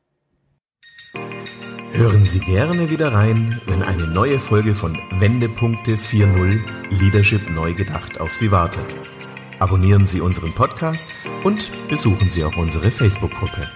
Hören 1.91 2.23
Sie 2.23 2.39
gerne 2.39 2.89
wieder 2.89 3.13
rein, 3.13 3.59
wenn 3.65 3.81
eine 3.83 4.05
neue 4.07 4.39
Folge 4.39 4.75
von 4.75 4.97
Wendepunkte 5.11 5.95
4.0 5.95 6.61
Leadership 6.89 7.49
neu 7.49 7.73
gedacht 7.73 8.21
auf 8.21 8.35
Sie 8.35 8.51
wartet. 8.51 8.95
Abonnieren 9.59 10.05
Sie 10.05 10.21
unseren 10.21 10.53
Podcast 10.53 11.07
und 11.43 11.69
besuchen 11.89 12.29
Sie 12.29 12.45
auch 12.45 12.55
unsere 12.55 12.91
Facebook-Gruppe. 12.91 13.69